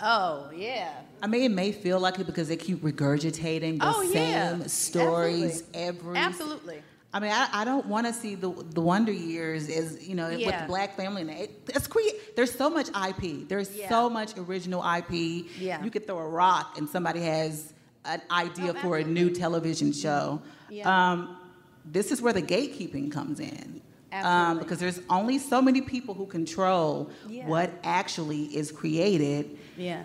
[0.00, 0.92] Oh, yeah.
[1.22, 4.50] I mean, it may feel like it because they keep regurgitating the Oh, yeah.
[4.58, 5.80] same stories Absolutely.
[5.80, 6.16] every.
[6.18, 6.82] Absolutely.
[7.14, 10.28] I mean, I, I don't want to see the the Wonder Years as you know
[10.28, 11.22] with the Black family.
[11.22, 12.00] And it, it's cre-
[12.34, 13.48] There's so much IP.
[13.48, 13.88] There's Yeah.
[13.88, 15.46] so much original IP.
[15.58, 15.82] Yeah.
[15.82, 17.72] You could throw a rock and somebody has
[18.04, 20.42] an idea Oh, for a new television show.
[20.68, 21.12] Yeah.
[21.12, 21.38] Um,
[21.86, 23.80] this is where the gatekeeping comes in.
[24.12, 24.64] Um, Absolutely.
[24.64, 27.46] because there's only so many people who control Yeah.
[27.46, 29.56] what actually is created.
[29.76, 30.04] Yeah.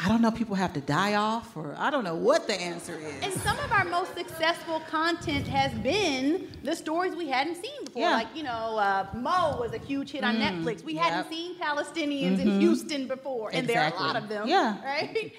[0.00, 0.30] I don't know.
[0.30, 3.20] People have to die off, or I don't know what the answer is.
[3.20, 8.02] And some of our most successful content has been the stories we hadn't seen before.
[8.02, 8.12] Yeah.
[8.12, 10.84] Like, you know, uh, Mo was a huge hit on Netflix.
[10.84, 11.24] We hadn't yep.
[11.26, 11.34] Mm-hmm.
[11.34, 14.46] seen Palestinians in Houston before, and there are a lot of them.
[14.46, 14.80] Yeah.
[14.84, 15.32] Right?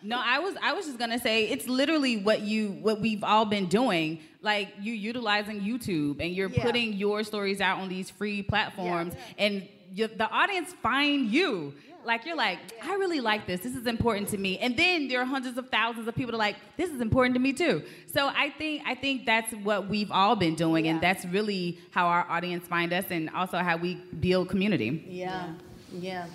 [0.00, 3.44] No, I was I was just gonna say it's literally what you what we've all
[3.44, 4.20] been doing.
[4.42, 6.62] Like you utilizing YouTube and you're Yeah.
[6.62, 11.74] putting your stories out on these free platforms, and you, the audience find you.
[12.04, 13.60] Like you're like, I really like this.
[13.60, 14.58] This is important to me.
[14.58, 17.34] And then there are hundreds of thousands of people that are like, this is important
[17.34, 17.82] to me too.
[18.06, 22.06] So I think I think that's what we've all been doing, and that's really how
[22.06, 25.04] our audience find us, and also how we build community.
[25.08, 25.52] yeah.
[25.92, 26.26] Yeah.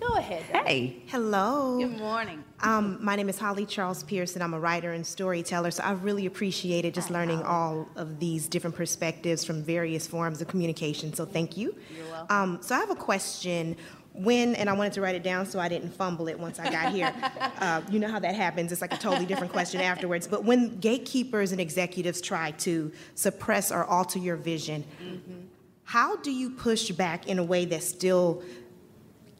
[0.00, 0.44] Go ahead.
[0.52, 0.66] Deb.
[0.66, 0.96] Hey.
[1.06, 1.78] Hello.
[1.78, 2.44] Good morning.
[2.60, 4.42] Um, my name is Holly Charles Pearson.
[4.42, 8.76] I'm a writer and storyteller, so I've really appreciated just learning all of these different
[8.76, 11.14] perspectives from various forms of communication.
[11.14, 11.74] So thank you.
[11.96, 12.36] You're welcome.
[12.36, 13.76] Um, so I have a question.
[14.14, 16.70] When, and I wanted to write it down so I didn't fumble it once I
[16.70, 17.12] got here.
[17.58, 18.70] uh, you know how that happens.
[18.70, 20.28] It's like a totally different question afterwards.
[20.28, 25.40] But when gatekeepers and executives try to suppress or alter your vision, mm-hmm.
[25.82, 28.44] how do you push back in a way that still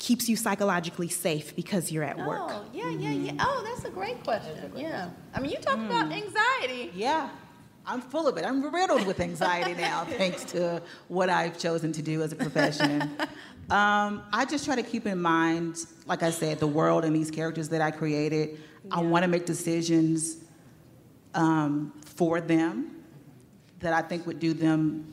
[0.01, 2.41] keeps you psychologically safe because you're at work?
[2.43, 3.31] Oh, yeah, yeah, yeah.
[3.31, 3.41] Mm-hmm.
[3.41, 4.73] Oh, that's a great question.
[4.77, 5.11] Yeah.
[5.35, 6.23] I mean, you talk about mm.
[6.23, 6.91] anxiety.
[6.95, 7.31] Yeah,
[7.87, 8.45] I'm full of it.
[8.45, 13.17] I'm riddled with anxiety now, thanks to what I've chosen to do as a profession.
[13.71, 17.31] um, I just try to keep in mind, like I said, the world and these
[17.31, 18.61] characters that I created.
[18.91, 20.37] I want to make decisions
[21.35, 22.91] um, for them
[23.81, 25.07] that I think would do them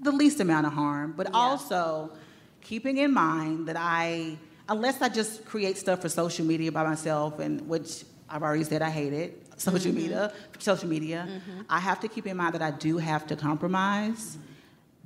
[0.00, 2.12] the least amount of harm, but also
[2.60, 4.38] keeping in mind that I,
[4.68, 8.80] unless I just create stuff for social media by myself, and which I've already said
[8.82, 11.28] I hate it, social media, social media,
[11.68, 14.38] I have to keep in mind that I do have to compromise.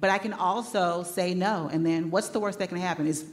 [0.02, 3.06] But I can also say no, and then what's the worst that can happen?
[3.06, 3.24] Is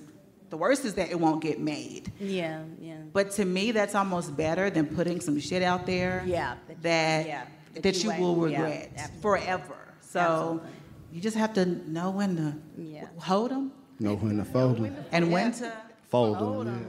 [0.52, 2.12] the worst is that it won't get made.
[2.20, 2.98] Yeah, yeah.
[3.12, 7.26] But to me, that's almost better than putting some shit out there Yeah, that- that
[7.26, 9.78] yeah, that, that you, you will ain't- yeah, regret forever.
[10.02, 10.70] So Absolutely.
[11.14, 13.08] you just have to know when to Yeah.
[13.18, 14.96] hold them Know when to fold them.
[15.12, 15.74] and when to.
[16.10, 16.86] Fold them.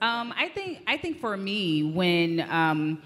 [0.00, 3.02] Um, I think I think for me, when um,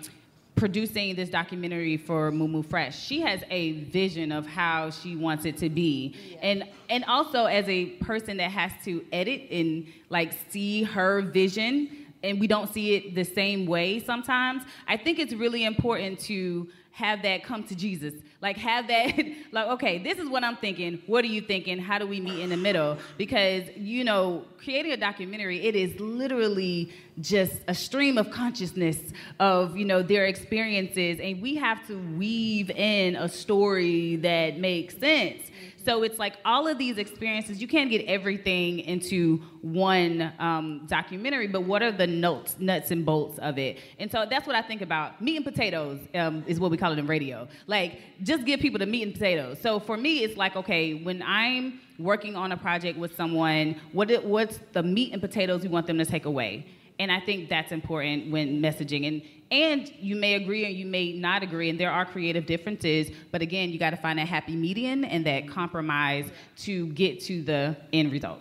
[0.61, 5.57] producing this documentary for Moo Fresh, she has a vision of how she wants it
[5.57, 10.83] to be, and and also as a person that has to edit and like see
[10.83, 11.89] her vision,
[12.23, 14.63] and we don't see it the same way sometimes.
[14.87, 18.14] I think it's really important to have that come to Jesus.
[18.41, 19.18] Like have that
[19.53, 21.03] like okay, this is what I'm thinking.
[21.07, 21.78] What are you thinking?
[21.78, 22.99] How do we meet in the middle?
[23.18, 28.99] Because you know, creating a documentary, it is literally just a stream of consciousness
[29.38, 34.97] of, you know, their experiences and we have to weave in a story that makes
[34.97, 35.51] sense.
[35.85, 41.47] So it's like all of these experiences, you can't get everything into one um, documentary,
[41.47, 43.78] but what are the notes, nuts and bolts of it?
[43.99, 45.20] And so that's what I think about.
[45.22, 47.49] Meat and potatoes um, is what we call it in radio.
[47.66, 49.59] Like, just give people the meat and potatoes.
[49.61, 54.11] So for me, it's like, okay, when I'm working on a project with someone, what
[54.11, 56.66] it, what's the meat and potatoes we want them to take away?
[56.99, 59.09] And I think that's important when messaging.
[59.09, 63.11] And and you may agree and you may not agree, and there are creative differences.
[63.32, 67.42] But again, you got to find that happy median and that compromise to get to
[67.42, 68.40] the end result.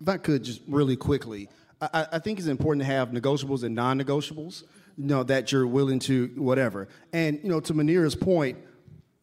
[0.00, 1.48] If I could just really quickly,
[1.80, 4.64] I, I- think it's important to have negotiables and non-negotiables.
[4.98, 6.88] You know that you're willing to whatever.
[7.12, 8.58] And you know, to Munirah's point,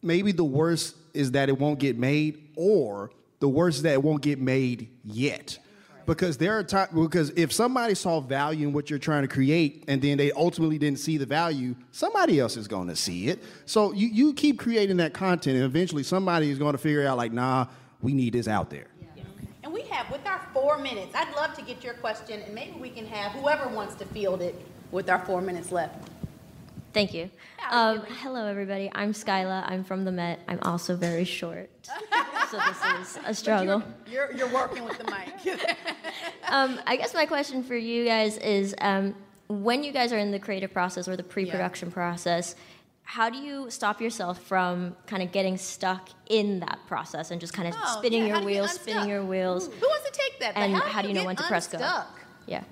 [0.02, 4.02] maybe the worst is that it won't get made, or the worst is that it
[4.02, 5.58] won't get made yet.
[6.10, 9.84] Because there are times because if somebody saw value in what you're trying to create
[9.86, 13.40] and then they ultimately didn't see the value, somebody else is going to see it.
[13.64, 17.16] So you, you keep creating that content and eventually somebody is going to figure out
[17.16, 17.66] like, nah,
[18.00, 18.88] we need this out there.
[19.62, 22.72] And we have, with our four minutes, I'd love to get your question, and maybe
[22.80, 26.10] we can have whoever wants to field it with our four minutes left.
[26.92, 27.22] Thank you.
[27.22, 27.30] You
[27.70, 28.90] Um, hello, everybody.
[28.96, 29.62] I'm Skyla.
[29.70, 30.40] I'm from the Met.
[30.48, 31.70] I'm also very short,
[32.50, 33.82] so this is a struggle.
[34.10, 35.66] You're, you're working with the mic.
[36.48, 39.14] Um, I guess my question for you guys is um,
[39.48, 42.56] when you guys are in the creative process or the pre production process,
[43.02, 47.52] how do you stop yourself from kind of getting stuck in that process and just
[47.52, 49.66] kind of Oh, spinning yeah, your do you get wheels, spinning your wheels?
[49.68, 50.56] Who wants to take that?
[50.56, 51.78] And Like, how do you know when to press go?
[52.48, 52.64] Yeah.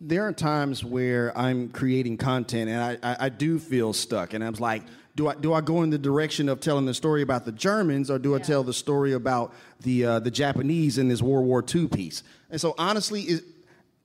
[0.00, 4.42] there are times where I'm creating content and I, I, I do feel stuck, and
[4.42, 4.84] I'm like,
[5.16, 8.10] do I do I go in the direction of telling the story about the Germans,
[8.10, 11.64] or do I tell the story about the uh, the Japanese in this World War
[11.74, 12.22] II piece?
[12.50, 13.44] And so honestly, it,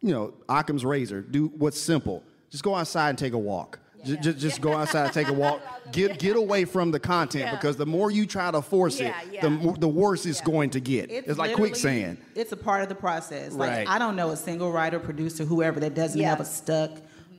[0.01, 1.21] you know, Occam's razor.
[1.21, 2.23] Do what's simple.
[2.49, 3.77] Just go outside and take a walk.
[4.03, 5.61] Ju- Just, just go outside and take a walk.
[5.91, 7.51] Get get away from the content Yeah.
[7.55, 9.41] because the more you try to force Yeah, it, yeah.
[9.41, 11.11] the mo- the worse it's going to get.
[11.11, 12.17] It's, like quicksand.
[12.33, 13.53] It's a part of the process.
[13.53, 13.87] Like Right.
[13.89, 16.29] I don't know a single writer, producer, whoever that doesn't Yeah.
[16.29, 16.91] have a stuck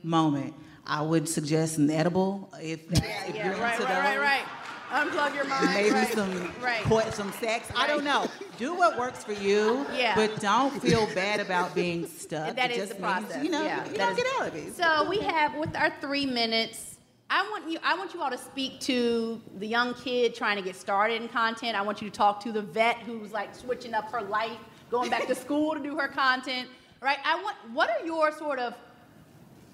[0.03, 0.53] moment.
[0.85, 4.43] I would suggest an edible if, that's, if Yeah, you're right, into right, right, right.
[4.91, 5.73] Unplug your mind.
[5.73, 6.83] Maybe right, some right.
[6.83, 7.67] coi- some sex.
[7.75, 8.27] I don't know.
[8.59, 9.87] Do what works for you.
[9.95, 10.13] Yeah.
[10.13, 12.55] But don't feel bad about being stuck.
[12.55, 13.43] That It is just the means, process.
[13.43, 14.75] you know, yeah, you don't is- get out of it.
[14.75, 16.97] So we have with our three minutes.
[17.29, 17.79] I want you.
[17.83, 21.27] I want you all to speak to the young kid trying to get started in
[21.29, 21.75] content.
[21.75, 24.59] I want you to talk to the vet who's like switching up her life,
[24.91, 26.67] going back to school to do her content.
[27.01, 27.17] Right?
[27.25, 27.55] I want.
[27.73, 28.75] What are your sort of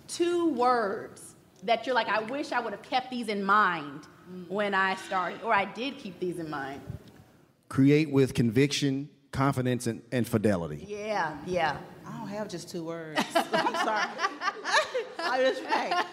[0.10, 2.10] two words that you're like?
[2.10, 4.02] I wish I would have kept these in mind
[4.48, 6.82] when I started, or I did keep these in mind.
[7.70, 10.86] Create with conviction, confidence, and, and fidelity.
[10.88, 11.38] Yeah.
[11.46, 11.78] Yeah.
[12.08, 13.20] I don't have just two words.
[13.36, 14.10] I'm sorry.
[15.20, 16.06] I just right.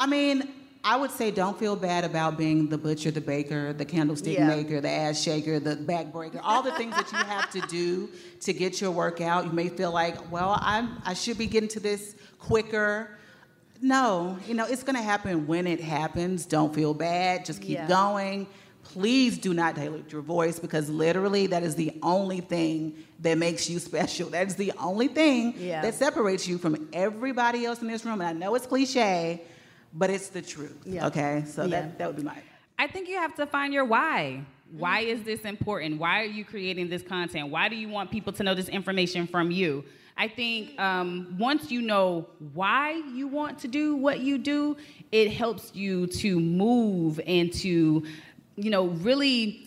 [0.00, 0.48] I mean,
[0.82, 4.48] I would say don't feel bad about being the butcher, the baker, the candlestick Yeah.
[4.48, 8.10] maker, the ass shaker, the back breaker, all the things that you have to do
[8.40, 9.46] to get your work out.
[9.46, 13.16] You may feel like, well, I'm I should be getting to this quicker.
[13.84, 16.46] No, you know, it's gonna happen when it happens.
[16.46, 17.44] Don't feel bad.
[17.44, 17.86] Just keep Yeah.
[17.86, 18.46] going.
[18.82, 23.68] Please do not dilute your voice because literally that is the only thing that makes
[23.68, 24.30] you special.
[24.30, 25.82] That is the only thing Yeah.
[25.82, 28.22] that separates you from everybody else in this room.
[28.22, 29.42] And I know it's cliche,
[29.92, 30.78] but it's the truth.
[30.86, 31.06] Yeah.
[31.08, 31.82] Okay, so Yeah.
[31.82, 32.38] that, that would be my.
[32.78, 34.44] I think you have to find your why.
[34.70, 35.08] Why mm.
[35.08, 36.00] is this important?
[36.00, 37.50] Why are you creating this content?
[37.50, 39.84] Why do you want people to know this information from you?
[40.16, 44.76] I think um, once you know why you want to do what you do,
[45.10, 48.04] it helps you to move and to,
[48.56, 49.66] you know, really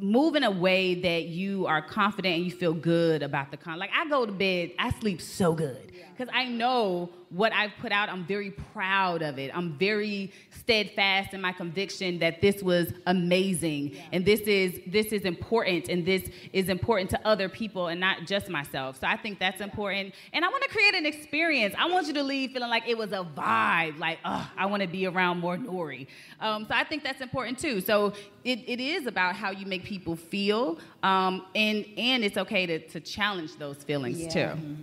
[0.00, 3.78] move in a way that you are confident and you feel good about the con.
[3.78, 7.92] Like I go to bed, I sleep so good because I know what I've put
[7.92, 8.08] out.
[8.08, 9.50] I'm very proud of it.
[9.54, 14.00] I'm very steadfast in my conviction that this was amazing yeah.
[14.12, 18.26] and this is this is important and this is important to other people and not
[18.26, 19.00] just myself.
[19.00, 20.14] So I think that's important.
[20.32, 21.74] And I want to create an experience.
[21.78, 24.82] I want you to leave feeling like it was a vibe, like, oh, I want
[24.82, 26.06] to be around more Nori.
[26.40, 27.80] Um, so I think that's important too.
[27.80, 28.12] So
[28.44, 32.78] it, it is about how you make people feel, um, and and it's okay to,
[32.88, 34.28] to challenge those feelings yeah.
[34.28, 34.38] too.
[34.38, 34.82] Mm-hmm.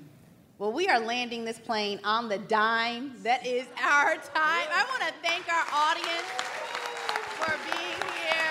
[0.64, 3.12] Well, we are landing this plane on the dime.
[3.24, 4.68] That is our time.
[4.72, 6.24] I want to thank our audience
[7.36, 8.48] for being here.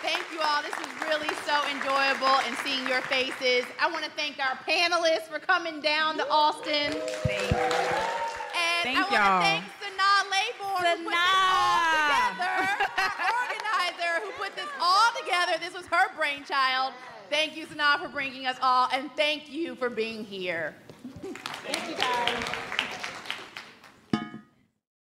[0.00, 0.64] thank you all.
[0.64, 3.68] This was really so enjoyable and seeing your faces.
[3.76, 6.96] I want to thank our panelists for coming down to Austin.
[7.28, 7.60] Thank you.
[7.60, 11.28] And thank I want to thank Sanaa Laybourne who put this
[11.60, 12.56] all together.
[13.36, 15.60] organizer who put this all together.
[15.60, 16.94] This was her brainchild.
[17.30, 20.74] Thank you, Sanaa, for bringing us all, and thank you for being here.
[21.22, 22.85] thank you, guys.